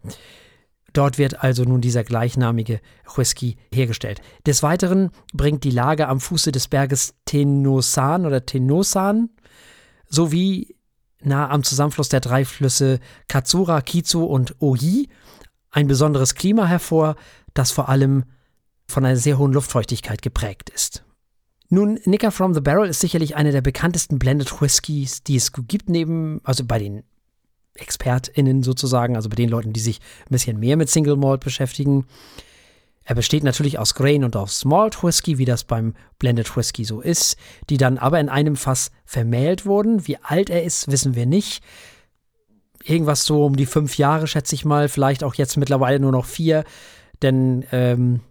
[0.98, 2.82] Dort wird also nun dieser gleichnamige
[3.16, 4.20] Whisky hergestellt.
[4.48, 9.30] Des Weiteren bringt die Lage am Fuße des Berges Tenosan oder Tenosan
[10.10, 10.76] sowie
[11.22, 15.08] nah am Zusammenfluss der drei Flüsse Katsura, Kizu und Ohi
[15.70, 17.16] ein besonderes Klima hervor,
[17.54, 18.24] das vor allem
[18.88, 21.04] von einer sehr hohen Luftfeuchtigkeit geprägt ist.
[21.70, 25.90] Nun, Nicker from the Barrel ist sicherlich eine der bekanntesten Blended Whiskys, die es gibt,
[25.90, 27.04] neben, also bei den
[27.78, 32.06] ExpertInnen sozusagen, also bei den Leuten, die sich ein bisschen mehr mit Single Malt beschäftigen.
[33.04, 37.00] Er besteht natürlich aus Grain und aus Malt Whisky, wie das beim Blended Whisky so
[37.00, 37.38] ist,
[37.70, 40.08] die dann aber in einem Fass vermählt wurden.
[40.08, 41.64] Wie alt er ist, wissen wir nicht.
[42.84, 46.26] Irgendwas so um die fünf Jahre, schätze ich mal, vielleicht auch jetzt mittlerweile nur noch
[46.26, 46.64] vier,
[47.22, 48.22] denn ähm,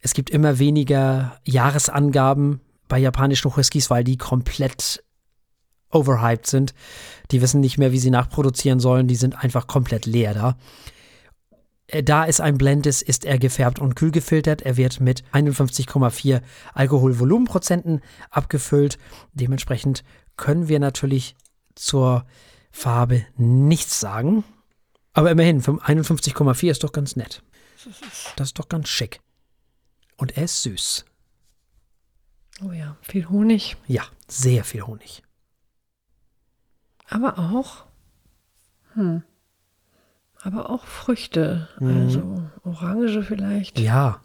[0.00, 5.02] es gibt immer weniger Jahresangaben bei japanischen Whiskys, weil die komplett
[5.92, 6.74] overhyped sind.
[7.30, 9.08] Die wissen nicht mehr, wie sie nachproduzieren sollen.
[9.08, 10.56] Die sind einfach komplett leer da.
[11.86, 14.62] Äh, da es ein Blend ist, ist er gefärbt und kühl gefiltert.
[14.62, 16.42] Er wird mit 51,4
[16.74, 18.98] Alkoholvolumenprozenten abgefüllt.
[19.34, 20.02] Dementsprechend
[20.36, 21.36] können wir natürlich
[21.74, 22.26] zur
[22.70, 24.44] Farbe nichts sagen.
[25.12, 27.42] Aber immerhin, 51,4 ist doch ganz nett.
[28.36, 29.20] Das ist doch ganz schick.
[30.16, 31.04] Und er ist süß.
[32.64, 33.76] Oh ja, viel Honig.
[33.86, 35.22] Ja, sehr viel Honig.
[37.12, 37.86] Aber auch.
[38.94, 39.22] Hm.
[40.42, 41.68] Aber auch Früchte.
[41.78, 41.96] Mhm.
[41.98, 43.78] Also Orange vielleicht.
[43.78, 44.20] Ja.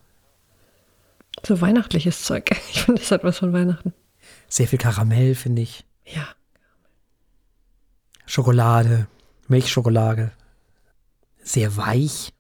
[1.46, 2.50] So weihnachtliches Zeug.
[2.72, 3.94] Ich finde, das hat was von Weihnachten.
[4.48, 5.86] Sehr viel Karamell, finde ich.
[6.06, 6.28] Ja.
[8.26, 9.08] Schokolade,
[9.48, 10.32] Milchschokolade.
[11.44, 12.34] Sehr weich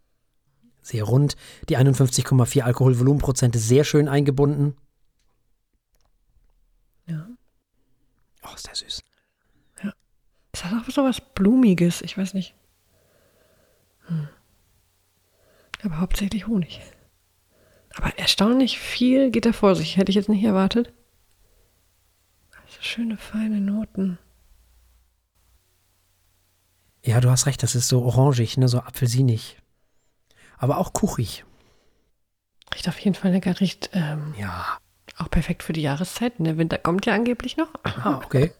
[0.88, 1.36] sehr rund.
[1.70, 4.76] Die 51,4 Alkoholvolumenprozente sehr schön eingebunden.
[7.08, 7.28] Ja.
[8.44, 9.04] Oh, ist der süß.
[10.58, 12.56] Es hat auch so was Blumiges, ich weiß nicht.
[14.08, 14.28] Hm.
[15.84, 16.82] Aber hauptsächlich Honig.
[17.96, 19.98] Aber erstaunlich viel geht da vor sich.
[19.98, 20.94] Hätte ich jetzt nicht erwartet.
[22.52, 24.18] Also schöne, feine Noten.
[27.04, 29.58] Ja, du hast recht, das ist so orangig, ne, so apfelsinig
[30.58, 31.46] aber auch kuchig.
[32.74, 33.60] Riecht auf jeden Fall lecker.
[33.60, 34.78] Riecht ähm, ja.
[35.18, 36.34] auch perfekt für die Jahreszeit.
[36.40, 37.70] Der Winter kommt ja angeblich noch.
[37.84, 38.52] Ah, okay.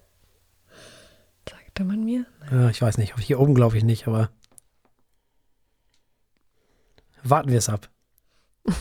[1.78, 2.26] Sagte man mir.
[2.50, 3.16] Ja, ich weiß nicht.
[3.20, 4.32] Hier oben glaube ich nicht, aber
[7.22, 7.88] warten wir es ab.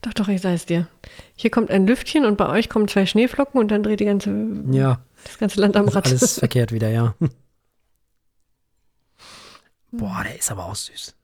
[0.00, 0.88] doch, doch, ich sage es dir.
[1.36, 4.32] Hier kommt ein Lüftchen und bei euch kommen zwei Schneeflocken und dann dreht die ganze,
[4.72, 5.00] ja.
[5.22, 6.08] das ganze Land am Rad.
[6.08, 7.14] Alles verkehrt wieder, ja.
[9.92, 11.14] Boah, der ist aber auch süß.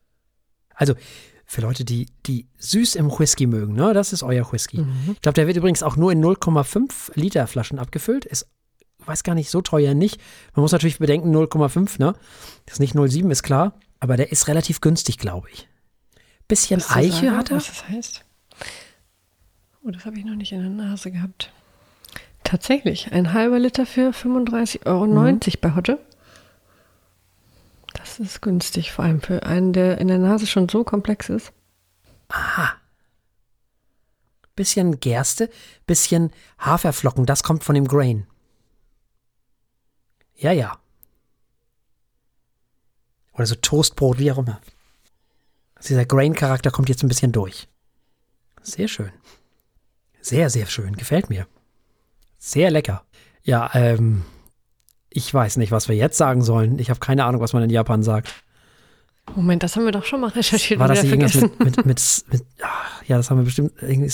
[0.77, 0.95] Also
[1.45, 4.79] für Leute, die, die süß im Whisky mögen, ne, das ist euer Whisky.
[4.79, 5.11] Mhm.
[5.15, 8.27] Ich glaube, der wird übrigens auch nur in 0,5 Liter Flaschen abgefüllt.
[8.27, 8.47] Ist,
[9.07, 10.21] weiß gar nicht, so teuer nicht.
[10.55, 12.15] Man muss natürlich bedenken, 0,5, ne?
[12.67, 13.79] Das ist nicht 0,7, ist klar.
[14.01, 15.69] Aber der ist relativ günstig, glaube ich.
[16.49, 17.57] Bisschen Eiche sagen, hat er.
[17.57, 18.25] Was das heißt?
[19.83, 21.53] Oh, das habe ich noch nicht in der Nase gehabt.
[22.43, 25.41] Tatsächlich, ein halber Liter für 35,90 Euro mhm.
[25.61, 25.99] bei Hotte.
[27.95, 31.53] Das ist günstig, vor allem für einen, der in der Nase schon so komplex ist.
[32.29, 32.75] Aha.
[34.57, 35.51] Bisschen Gerste,
[35.87, 38.27] bisschen Haferflocken, das kommt von dem Grain.
[40.45, 40.77] Ja, ja.
[43.33, 44.61] Oder so Toastbrot, wie auch immer.
[45.75, 47.67] Also dieser Grain-Charakter kommt jetzt ein bisschen durch.
[48.61, 49.11] Sehr schön.
[50.21, 50.97] Sehr, sehr schön.
[50.97, 51.47] Gefällt mir.
[52.37, 53.07] Sehr lecker.
[53.43, 54.27] Ja, ähm,
[55.09, 56.79] ich weiß nicht, was wir jetzt sagen sollen.
[56.79, 58.29] Ich habe keine Ahnung, was man in Japan sagt.
[59.35, 60.79] Moment, das haben wir doch schon mal recherchiert.
[60.79, 64.11] War das irgendwas mit, mit, mit, mit ach, ja, das haben wir bestimmt irgendwie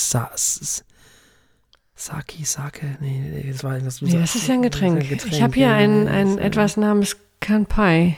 [2.00, 4.00] Saki, Sake, nee, nee, das war irgendwas.
[4.00, 5.02] Nee, das ist ja ein Getränk.
[5.02, 5.34] Ein Getränk.
[5.34, 8.16] Ich habe hier ein, ein etwas namens Kanpai.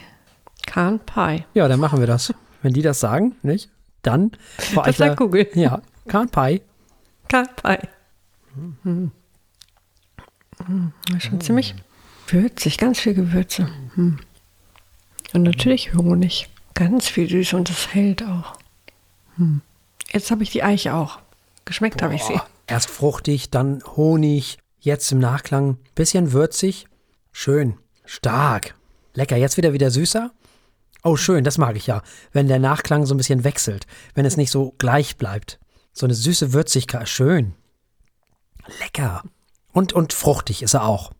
[0.65, 1.45] Kanpai.
[1.53, 2.33] Ja, dann machen wir das.
[2.61, 3.69] Wenn die das sagen, nicht?
[4.01, 4.31] Dann.
[4.85, 5.49] Das sagt Google.
[5.53, 6.61] Ja, Kanpai.
[7.27, 7.89] Kanpai.
[8.83, 9.11] Hm.
[10.65, 10.93] Hm.
[11.19, 11.75] Schon ziemlich
[12.27, 13.67] Würzig, ganz viel Gewürze.
[13.95, 14.17] Hm.
[15.33, 16.47] Und natürlich Honig.
[16.73, 18.55] Ganz viel Süße und das hält auch.
[19.35, 19.59] Hm.
[20.13, 21.19] Jetzt habe ich die Eiche auch.
[21.65, 22.39] Geschmeckt habe ich sie.
[22.67, 26.87] Erst fruchtig, dann Honig, jetzt im Nachklang bisschen würzig.
[27.31, 28.75] Schön, stark.
[29.13, 30.31] Lecker, jetzt wieder wieder süßer.
[31.03, 32.01] Oh, schön, das mag ich ja.
[32.31, 35.59] Wenn der Nachklang so ein bisschen wechselt, wenn es nicht so gleich bleibt.
[35.91, 37.53] So eine süße Würzigkeit, schön.
[38.79, 39.23] Lecker.
[39.73, 41.11] Und, und fruchtig ist er auch.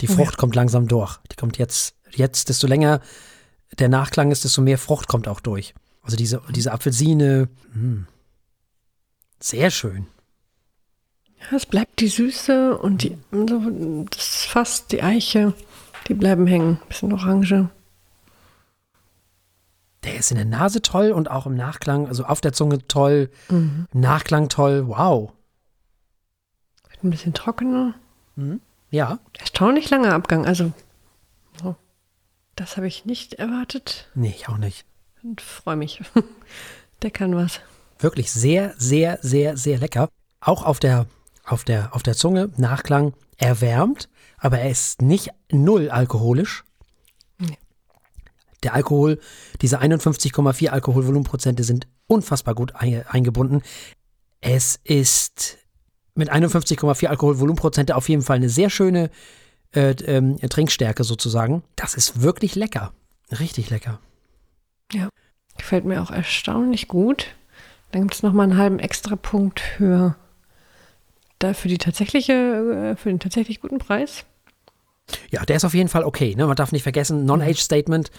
[0.00, 1.18] Die Oh Frucht kommt langsam durch.
[1.30, 3.00] Die kommt jetzt, jetzt, desto länger
[3.78, 5.74] der Nachklang ist, desto mehr Frucht kommt auch durch.
[6.02, 8.06] Also diese, diese Apfelsine, mh.
[9.38, 10.06] sehr schön.
[11.50, 15.54] Ja, es bleibt die Süße und die, so, das Fass, die Eiche,
[16.08, 16.80] die bleiben hängen.
[16.88, 17.68] Bisschen Orange.
[20.04, 23.30] Der ist in der Nase toll und auch im Nachklang, also auf der Zunge toll,
[23.48, 24.88] im Nachklang toll.
[24.88, 25.32] Wow.
[26.90, 27.94] Wird ein bisschen trockener.
[28.90, 30.44] Ja, Erstaunlich langer Abgang.
[30.44, 30.72] Also,
[31.64, 31.74] oh,
[32.56, 34.84] das habe ich nicht erwartet nee, ich auch nicht.
[35.22, 36.02] und freue mich.
[37.02, 37.60] Der kann was.
[37.98, 40.08] Wirklich sehr, sehr, sehr, sehr lecker.
[40.40, 41.06] Auch auf der,
[41.44, 46.64] auf der, auf der Zunge, Nachklang erwärmt, aber er ist nicht null alkoholisch.
[47.38, 47.58] Nee.
[48.62, 49.18] Der Alkohol,
[49.60, 53.62] diese 51,4 Alkoholvolumenprozente sind unfassbar gut einge- eingebunden.
[54.40, 55.58] Es ist
[56.14, 59.10] mit 51,4 Alkoholvolumenprozente auf jeden Fall eine sehr schöne
[59.74, 61.62] äh, ähm, Trinkstärke sozusagen.
[61.76, 62.92] Das ist wirklich lecker.
[63.40, 63.98] Richtig lecker.
[64.92, 65.08] Ja.
[65.56, 67.26] Gefällt mir auch erstaunlich gut.
[67.90, 70.16] Dann gibt es nochmal einen halben Extrapunkt für,
[71.42, 74.24] da für, die tatsächliche, äh, für den tatsächlich guten Preis.
[75.30, 76.34] Ja, der ist auf jeden Fall okay.
[76.36, 76.46] Ne?
[76.46, 78.10] Man darf nicht vergessen, Non-Age-Statement.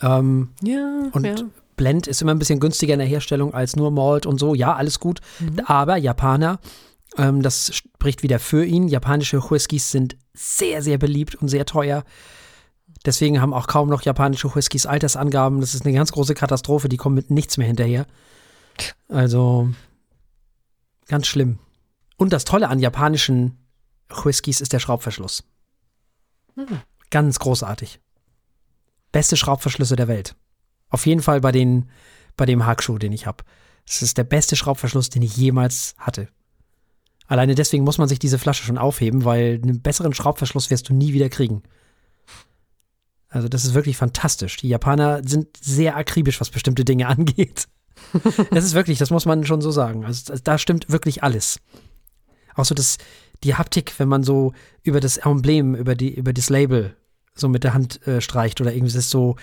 [0.00, 1.34] Ähm, Ja, und ja.
[1.76, 4.54] Blend ist immer ein bisschen günstiger in der Herstellung als nur Malt und so.
[4.54, 5.20] Ja, alles gut.
[5.66, 6.60] Aber Japaner,
[7.16, 8.88] ähm, das spricht wieder für ihn.
[8.88, 12.04] Japanische Whiskys sind sehr, sehr beliebt und sehr teuer.
[13.04, 15.60] Deswegen haben auch kaum noch japanische Whiskys Altersangaben.
[15.60, 16.88] Das ist eine ganz große Katastrophe.
[16.88, 18.06] Die kommen mit nichts mehr hinterher.
[19.08, 19.68] Also
[21.08, 21.58] ganz schlimm.
[22.16, 23.58] Und das Tolle an japanischen
[24.08, 25.44] Whiskys ist der Schraubverschluss.
[27.10, 28.00] Ganz großartig.
[29.12, 30.36] Beste Schraubverschlüsse der Welt.
[30.90, 31.90] Auf jeden Fall bei, den,
[32.36, 33.44] bei dem Hackschuh, den ich habe.
[33.86, 36.28] Das ist der beste Schraubverschluss, den ich jemals hatte.
[37.26, 40.94] Alleine deswegen muss man sich diese Flasche schon aufheben, weil einen besseren Schraubverschluss wirst du
[40.94, 41.62] nie wieder kriegen.
[43.28, 44.58] Also das ist wirklich fantastisch.
[44.58, 47.68] Die Japaner sind sehr akribisch, was bestimmte Dinge angeht.
[48.50, 50.04] Das ist wirklich, das muss man schon so sagen.
[50.04, 51.58] Also da stimmt wirklich alles.
[52.54, 52.98] Auch so das,
[53.42, 54.52] die Haptik, wenn man so
[54.82, 56.96] über das Emblem, über, die, über das Label
[57.34, 59.36] so mit der Hand äh, streicht oder irgendwie das ist so,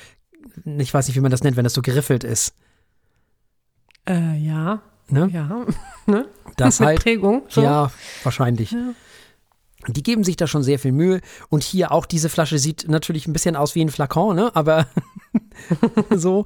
[0.66, 2.54] ich weiß nicht, wie man das nennt, wenn das so geriffelt ist.
[4.08, 4.82] Äh, ja,
[5.12, 5.30] Ne?
[5.32, 5.66] ja.
[6.06, 6.26] ne?
[6.58, 7.04] Das Mit halt.
[7.04, 7.44] Prägung.
[7.50, 7.62] So.
[7.62, 7.92] Ja,
[8.24, 8.72] wahrscheinlich.
[8.72, 8.94] Ja.
[9.88, 11.22] Die geben sich da schon sehr viel Mühe.
[11.50, 14.52] Und hier auch diese Flasche sieht natürlich ein bisschen aus wie ein Flakon, ne?
[14.56, 14.88] Aber
[16.12, 16.46] so,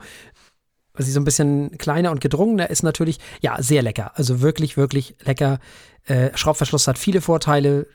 [1.04, 4.12] sie so ein bisschen kleiner und gedrungener ist natürlich, ja, sehr lecker.
[4.16, 5.60] Also wirklich, wirklich lecker.
[6.06, 7.88] Äh, Schraubverschluss hat viele Vorteile.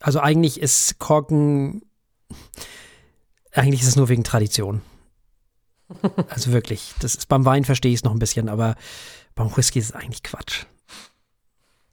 [0.00, 1.82] Also eigentlich ist Korken,
[3.52, 4.82] eigentlich ist es nur wegen Tradition.
[6.30, 8.76] Also wirklich, das ist beim Wein verstehe ich es noch ein bisschen, aber
[9.34, 10.64] beim Whisky ist es eigentlich Quatsch.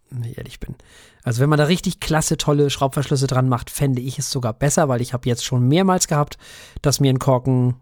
[0.10, 0.76] Wenn ich ehrlich bin.
[1.24, 4.88] Also wenn man da richtig klasse, tolle Schraubverschlüsse dran macht, fände ich es sogar besser,
[4.88, 6.38] weil ich habe jetzt schon mehrmals gehabt,
[6.82, 7.76] dass mir ein Korken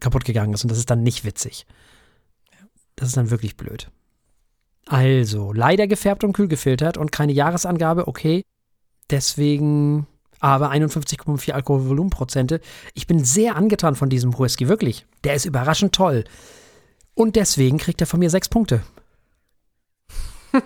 [0.00, 1.66] kaputt gegangen ist und das ist dann nicht witzig.
[2.96, 3.90] Das ist dann wirklich blöd.
[4.86, 8.42] Also, leider gefärbt und kühl gefiltert und keine Jahresangabe, okay.
[9.10, 10.06] Deswegen
[10.40, 12.60] aber 51,4 Alkoholvolumenprozente.
[12.94, 15.06] Ich bin sehr angetan von diesem Whisky, wirklich.
[15.24, 16.24] Der ist überraschend toll.
[17.14, 18.82] Und deswegen kriegt er von mir sechs Punkte.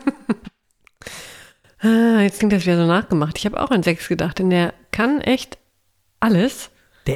[1.82, 3.38] Ah, jetzt klingt das wieder so nachgemacht.
[3.38, 5.56] Ich habe auch an sechs gedacht, denn der kann echt
[6.20, 6.70] alles.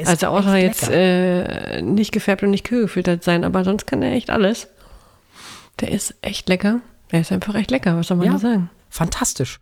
[0.04, 4.12] Also außer jetzt äh, nicht gefärbt und nicht kühl gefiltert sein, aber sonst kann er
[4.12, 4.68] echt alles.
[5.80, 6.80] Der ist echt lecker.
[7.12, 8.32] Der ist einfach echt lecker, was soll man Ja.
[8.34, 8.70] da sagen?
[8.90, 9.58] fantastisch.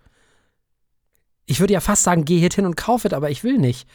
[1.47, 3.89] Ich würde ja fast sagen, geh hier hin und kauf es, aber ich will nicht.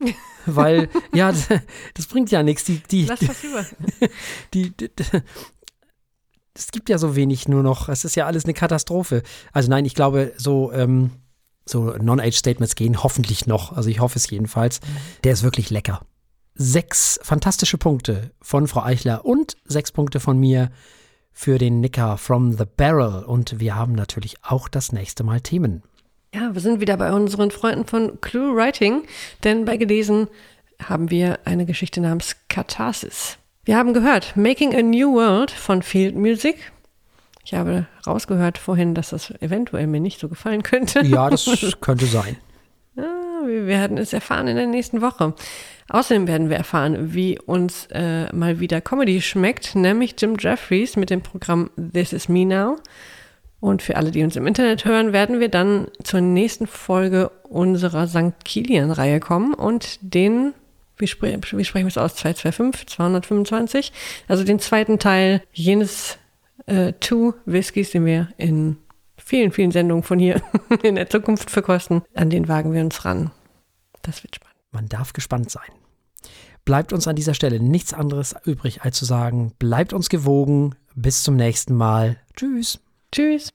[0.46, 1.46] Weil, ja, das,
[1.94, 2.64] das bringt ja nichts.
[2.64, 3.64] Die, die, Lass was über.
[4.54, 5.04] die, die, die,
[6.54, 7.88] es gibt ja so wenig nur noch.
[7.88, 9.22] Es ist ja alles eine Katastrophe.
[9.52, 11.10] Also nein, ich glaube, so, ähm,
[11.70, 13.72] so Non-Age-Statements gehen hoffentlich noch.
[13.72, 14.80] Also ich hoffe es jedenfalls.
[15.24, 16.02] Der ist wirklich lecker.
[16.54, 20.70] Sechs fantastische Punkte von Frau Eichler und sechs Punkte von mir
[21.32, 23.24] für den Nicker from the Barrel.
[23.24, 25.82] Und wir haben natürlich auch das nächste Mal Themen.
[26.34, 29.02] Ja, wir sind wieder bei unseren Freunden von Clue Writing,
[29.42, 30.28] denn bei Gelesen
[30.82, 33.38] haben wir eine Geschichte namens Katharsis.
[33.64, 36.72] Wir haben gehört Making a New World von Field Music.
[37.44, 41.04] Ich habe rausgehört vorhin, dass das eventuell mir nicht so gefallen könnte.
[41.04, 41.48] Ja, das
[41.80, 42.36] könnte sein.
[42.96, 45.34] Ah, wir werden es erfahren in der nächsten Woche.
[45.88, 51.10] Außerdem werden wir erfahren, wie uns äh, mal wieder Comedy schmeckt, nämlich Jim Jeffries mit
[51.10, 52.76] dem Programm This Is Me Now.
[53.58, 58.06] Und für alle, die uns im Internet hören, werden wir dann zur nächsten Folge unserer
[58.06, 58.44] St.
[58.44, 60.54] Kilian-Reihe kommen und den,
[60.96, 63.92] wie, spre wie sprechen wir es aus, 225, 225,
[64.28, 66.19] also den zweiten Teil jenes
[66.70, 68.76] äh, Two Whiskys, den wir in
[69.16, 70.40] vielen, vielen Sendungen von hier
[70.82, 72.02] in der Zukunft verkosten.
[72.14, 73.30] An den wagen wir uns ran.
[74.02, 74.56] Das wird spannend.
[74.72, 75.70] Man darf gespannt sein.
[76.64, 80.74] Bleibt uns an dieser Stelle nichts anderes übrig, als zu sagen, bleibt uns gewogen.
[80.94, 82.16] Bis zum nächsten Mal.
[82.36, 82.80] Tschüss.
[83.12, 83.52] Tschüss.